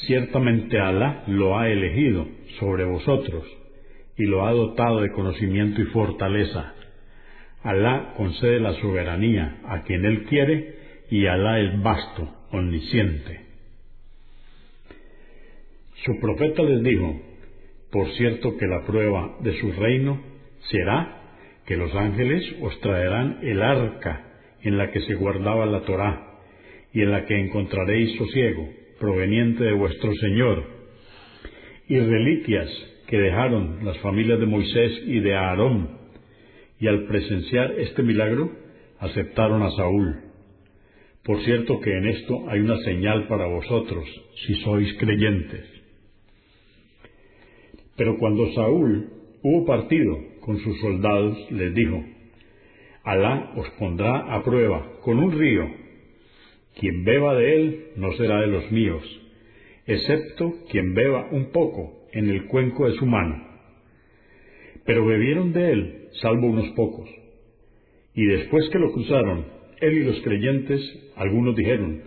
[0.06, 2.28] ciertamente Alá lo ha elegido
[2.58, 3.44] sobre vosotros
[4.16, 6.74] y lo ha dotado de conocimiento y fortaleza.
[7.62, 10.74] Alá concede la soberanía a quien Él quiere
[11.10, 13.40] y Alá es vasto, omnisciente.
[16.04, 17.20] Su profeta les dijo,
[17.92, 20.20] por cierto que la prueba de su reino
[20.70, 21.20] será
[21.66, 24.24] que los ángeles os traerán el arca
[24.62, 26.38] en la que se guardaba la Torá
[26.92, 28.68] y en la que encontraréis sosiego,
[28.98, 30.64] proveniente de vuestro Señor,
[31.88, 32.68] y reliquias
[33.06, 35.99] que dejaron las familias de Moisés y de Aarón,
[36.80, 38.50] y al presenciar este milagro
[38.98, 40.20] aceptaron a Saúl.
[41.22, 44.04] Por cierto que en esto hay una señal para vosotros,
[44.46, 45.64] si sois creyentes.
[47.96, 49.10] Pero cuando Saúl
[49.42, 52.02] hubo partido con sus soldados, les dijo,
[53.04, 55.68] Alá os pondrá a prueba con un río
[56.78, 59.02] quien beba de él no será de los míos,
[59.86, 63.49] excepto quien beba un poco en el cuenco de su mano.
[64.84, 67.08] Pero bebieron de él, salvo unos pocos.
[68.14, 69.46] Y después que lo cruzaron,
[69.80, 72.02] él y los creyentes, algunos dijeron,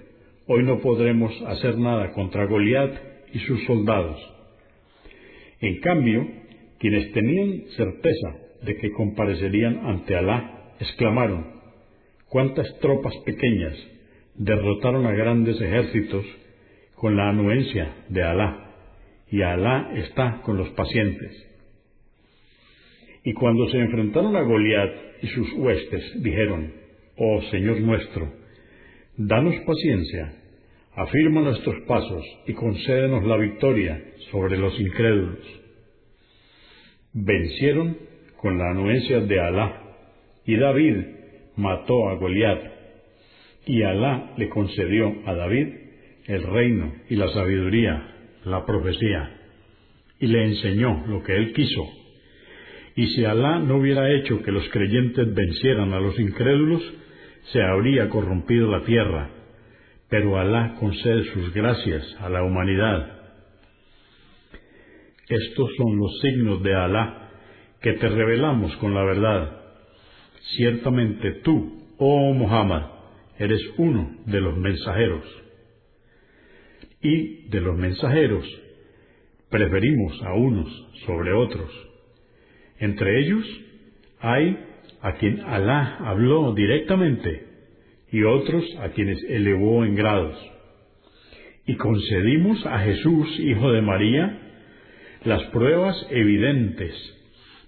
[0.47, 2.93] hoy no podremos hacer nada contra Goliat
[3.33, 4.19] y sus soldados.
[5.61, 6.27] En cambio,
[6.79, 11.45] quienes tenían certeza de que comparecerían ante Alá, exclamaron,
[12.29, 13.77] ¿cuántas tropas pequeñas
[14.35, 16.25] derrotaron a grandes ejércitos
[16.95, 18.71] con la anuencia de Alá,
[19.29, 21.52] y Alá está con los pacientes.
[23.23, 24.91] Y cuando se enfrentaron a Goliat
[25.21, 26.73] y sus huestes, dijeron,
[27.17, 28.33] Oh Señor nuestro,
[29.17, 30.33] danos paciencia,
[30.95, 35.39] afirma nuestros pasos y concédenos la victoria sobre los incrédulos.
[37.13, 37.97] Vencieron
[38.37, 39.79] con la anuencia de Alá,
[40.45, 40.97] y David
[41.55, 42.73] mató a Goliat
[43.65, 45.67] y Alá le concedió a David
[46.25, 49.39] el reino y la sabiduría, la profecía,
[50.19, 52.02] y le enseñó lo que él quiso.
[52.95, 56.81] Y si Alá no hubiera hecho que los creyentes vencieran a los incrédulos,
[57.51, 59.29] se habría corrompido la tierra,
[60.09, 63.21] pero Alá concede sus gracias a la humanidad.
[65.27, 67.29] Estos son los signos de Alá
[67.81, 69.61] que te revelamos con la verdad.
[70.55, 72.83] Ciertamente tú, oh Muhammad,
[73.39, 75.23] eres uno de los mensajeros.
[77.01, 78.45] Y de los mensajeros
[79.49, 80.69] preferimos a unos
[81.05, 81.92] sobre otros.
[82.83, 83.45] Entre ellos
[84.19, 84.57] hay
[85.01, 87.43] a quien Alá habló directamente
[88.11, 90.37] y otros a quienes elevó en grados.
[91.65, 94.37] Y concedimos a Jesús, hijo de María,
[95.23, 96.93] las pruebas evidentes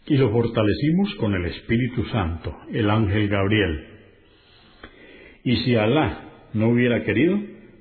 [0.05, 3.85] y lo fortalecimos con el Espíritu Santo, el ángel Gabriel.
[5.45, 7.39] Y si Alá no hubiera querido,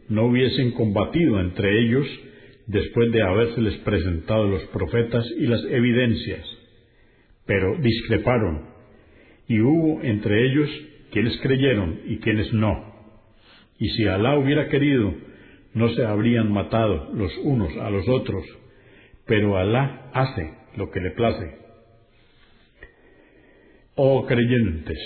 [0.09, 2.07] no hubiesen combatido entre ellos
[2.69, 6.54] después de habérseles presentado los profetas y las evidencias,
[7.47, 8.67] pero discreparon,
[9.47, 10.71] y hubo entre ellos
[11.13, 12.95] quienes creyeron y quienes no.
[13.79, 15.15] Y si Alá hubiera querido,
[15.75, 18.45] no se habrían matado los unos a los otros,
[19.27, 21.59] pero Alá hace lo que le place.
[23.97, 24.99] Oh creyentes,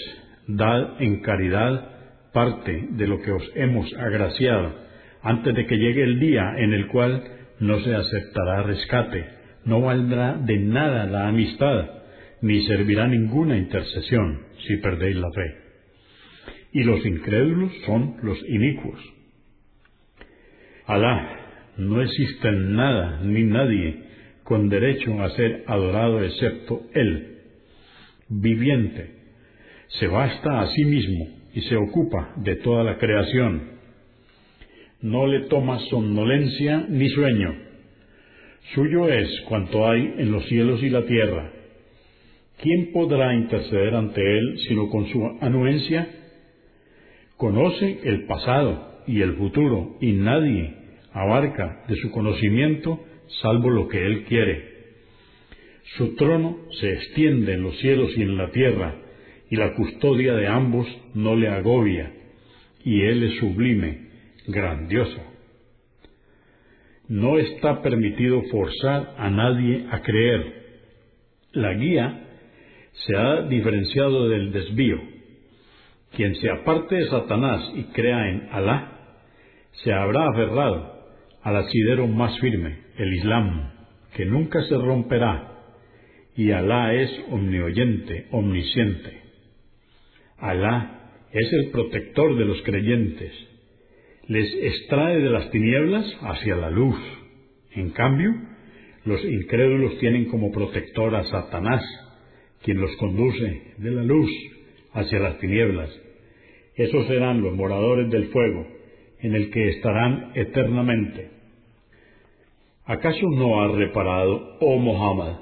[0.46, 1.98] dad en caridad
[2.32, 4.74] parte de lo que os hemos agraciado,
[5.22, 7.22] antes de que llegue el día en el cual
[7.60, 9.26] no se aceptará rescate,
[9.64, 11.98] no valdrá de nada la amistad,
[12.42, 15.56] ni servirá ninguna intercesión si perdéis la fe.
[16.72, 19.00] Y los incrédulos son los inicuos.
[20.86, 24.04] Alá, no existe nada ni nadie
[24.44, 27.38] con derecho a ser adorado excepto Él,
[28.28, 29.18] viviente,
[29.88, 33.78] se basta a sí mismo y se ocupa de toda la creación.
[35.00, 37.54] No le toma somnolencia ni sueño.
[38.74, 41.52] Suyo es cuanto hay en los cielos y la tierra.
[42.60, 46.08] ¿Quién podrá interceder ante Él sino con su anuencia?
[47.36, 50.74] Conoce el pasado y el futuro y nadie
[51.12, 53.00] abarca de su conocimiento
[53.42, 54.78] salvo lo que Él quiere.
[55.96, 58.94] Su trono se extiende en los cielos y en la tierra,
[59.50, 62.12] y la custodia de ambos no le agobia,
[62.84, 64.08] y Él es sublime,
[64.46, 65.22] grandioso.
[67.08, 70.58] No está permitido forzar a nadie a creer.
[71.52, 72.27] La guía
[73.06, 75.00] se ha diferenciado del desvío.
[76.16, 78.92] Quien se aparte de Satanás y crea en Alá,
[79.84, 80.98] se habrá aferrado
[81.42, 83.70] al asidero más firme, el Islam,
[84.14, 85.54] que nunca se romperá,
[86.34, 89.22] y Alá es omnioyente, omnisciente.
[90.38, 93.32] Alá es el protector de los creyentes,
[94.26, 96.96] les extrae de las tinieblas hacia la luz.
[97.72, 98.30] En cambio,
[99.04, 101.82] los incrédulos tienen como protector a Satanás,
[102.62, 104.30] quien los conduce de la luz
[104.92, 105.90] hacia las tinieblas.
[106.74, 108.66] Esos serán los moradores del fuego,
[109.20, 111.30] en el que estarán eternamente.
[112.84, 115.40] ¿Acaso no has reparado, oh Muhammad,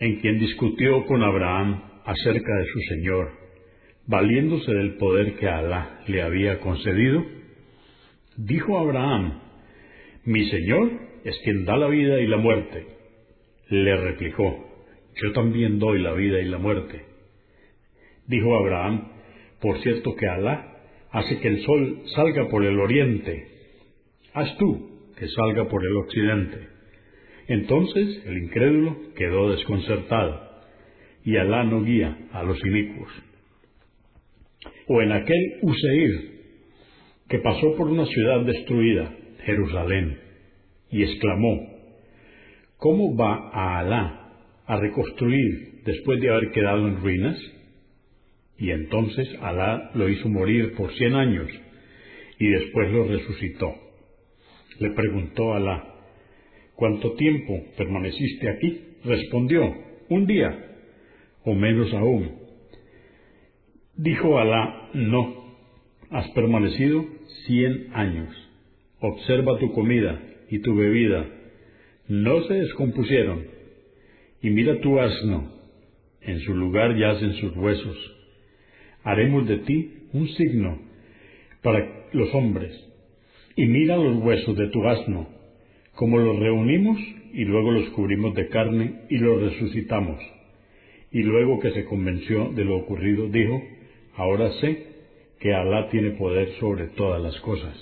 [0.00, 3.30] en quien discutió con Abraham acerca de su Señor,
[4.06, 7.24] valiéndose del poder que Alá le había concedido?
[8.36, 9.40] Dijo Abraham,
[10.24, 10.90] Mi Señor
[11.24, 12.86] es quien da la vida y la muerte.
[13.68, 14.67] Le replicó,
[15.22, 17.04] Yo también doy la vida y la muerte.
[18.26, 19.08] Dijo Abraham,
[19.60, 20.76] Por cierto que Alá
[21.10, 23.48] hace que el sol salga por el oriente.
[24.34, 26.68] Haz tú que salga por el occidente.
[27.48, 30.48] Entonces el incrédulo quedó desconcertado,
[31.24, 33.10] y Alá no guía a los inicuos.
[34.86, 36.38] O en aquel Useir,
[37.28, 39.14] que pasó por una ciudad destruida,
[39.44, 40.18] Jerusalén,
[40.90, 41.78] y exclamó,
[42.76, 44.17] ¿Cómo va a Alá
[44.68, 47.36] a reconstruir después de haber quedado en ruinas?
[48.58, 51.48] Y entonces Alá lo hizo morir por cien años,
[52.38, 53.74] y después lo resucitó.
[54.78, 55.94] Le preguntó Alá,
[56.78, 58.80] ¿Cuánto tiempo permaneciste aquí?
[59.04, 59.74] Respondió,
[60.10, 60.56] un día,
[61.44, 62.38] o menos aún.
[63.96, 65.56] Dijo Alá, no,
[66.10, 67.04] has permanecido
[67.46, 68.32] cien años.
[69.00, 71.26] Observa tu comida y tu bebida,
[72.06, 73.57] no se descompusieron.
[74.42, 75.50] Y mira tu asno,
[76.20, 77.96] en su lugar yacen sus huesos.
[79.02, 80.78] Haremos de ti un signo
[81.62, 82.72] para los hombres.
[83.56, 85.28] Y mira los huesos de tu asno,
[85.94, 86.98] como los reunimos
[87.32, 90.20] y luego los cubrimos de carne y los resucitamos.
[91.10, 93.60] Y luego que se convenció de lo ocurrido, dijo,
[94.16, 94.86] ahora sé
[95.40, 97.76] que Alá tiene poder sobre todas las cosas.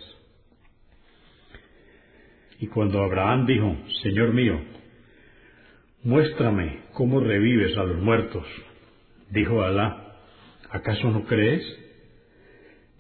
[2.61, 4.59] Y cuando Abraham dijo, Señor mío,
[6.07, 8.45] Muéstrame cómo revives a los muertos.
[9.33, 10.15] Dijo Alá,
[10.71, 11.65] ¿acaso no crees?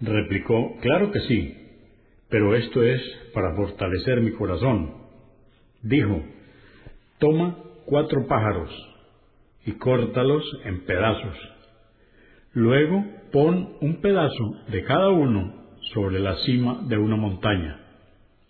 [0.00, 1.56] Replicó, claro que sí,
[2.28, 3.00] pero esto es
[3.32, 4.92] para fortalecer mi corazón.
[5.82, 6.20] Dijo,
[7.20, 8.70] toma cuatro pájaros
[9.64, 11.36] y córtalos en pedazos.
[12.54, 15.54] Luego pon un pedazo de cada uno
[15.94, 17.82] sobre la cima de una montaña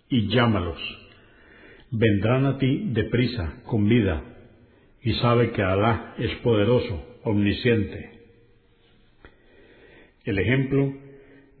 [0.09, 0.79] y llámalos.
[1.91, 4.33] Vendrán a ti deprisa, con vida,
[5.07, 8.09] y sabe que Alá es poderoso, omnisciente.
[10.25, 10.93] El ejemplo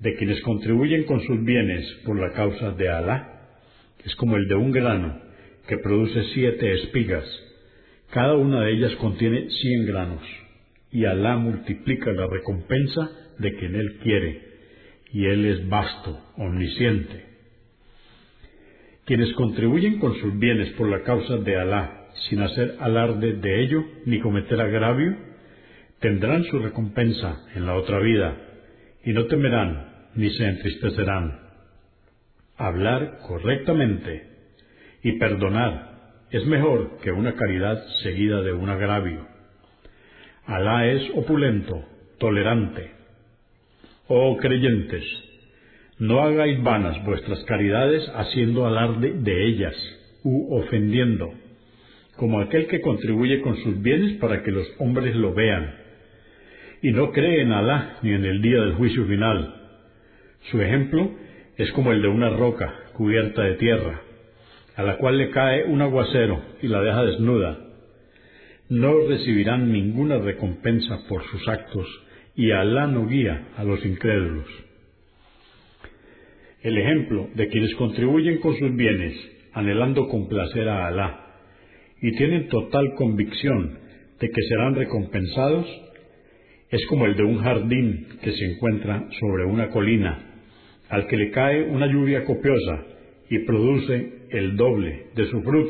[0.01, 3.47] de quienes contribuyen con sus bienes por la causa de Alá
[4.03, 5.21] es como el de un grano
[5.65, 7.23] que produce siete espigas.
[8.09, 10.23] Cada una de ellas contiene cien granos,
[10.91, 13.09] y Alá multiplica la recompensa
[13.39, 14.41] de quien Él quiere,
[15.13, 17.23] y Él es vasto, omnisciente.
[19.05, 23.83] Quienes contribuyen con sus bienes por la causa de Alá, sin hacer alarde de ello
[24.05, 25.15] ni cometer agravio,
[25.99, 28.35] tendrán su recompensa en la otra vida,
[29.03, 31.39] y no temerán ni se entristecerán.
[32.57, 34.27] Hablar correctamente
[35.03, 35.97] y perdonar
[36.31, 39.25] es mejor que una caridad seguida de un agravio.
[40.45, 41.83] Alá es opulento,
[42.19, 42.91] tolerante.
[44.07, 45.03] Oh creyentes,
[45.99, 49.75] no hagáis vanas vuestras caridades haciendo alarde de ellas
[50.23, 51.33] u ofendiendo,
[52.17, 55.75] como aquel que contribuye con sus bienes para que los hombres lo vean,
[56.81, 59.55] y no cree en Alá ni en el día del juicio final.
[60.51, 61.11] Su ejemplo
[61.57, 64.01] es como el de una roca cubierta de tierra,
[64.75, 67.59] a la cual le cae un aguacero y la deja desnuda.
[68.69, 71.87] No recibirán ninguna recompensa por sus actos,
[72.35, 74.45] y Alá no guía a los incrédulos.
[76.61, 79.13] El ejemplo de quienes contribuyen con sus bienes,
[79.53, 81.26] anhelando complacer a Alá,
[82.01, 83.77] y tienen total convicción
[84.19, 85.65] de que serán recompensados,
[86.69, 90.19] es como el de un jardín que se encuentra sobre una colina,
[90.89, 92.83] al que le cae una lluvia copiosa
[93.29, 95.65] y produce el doble de su fruto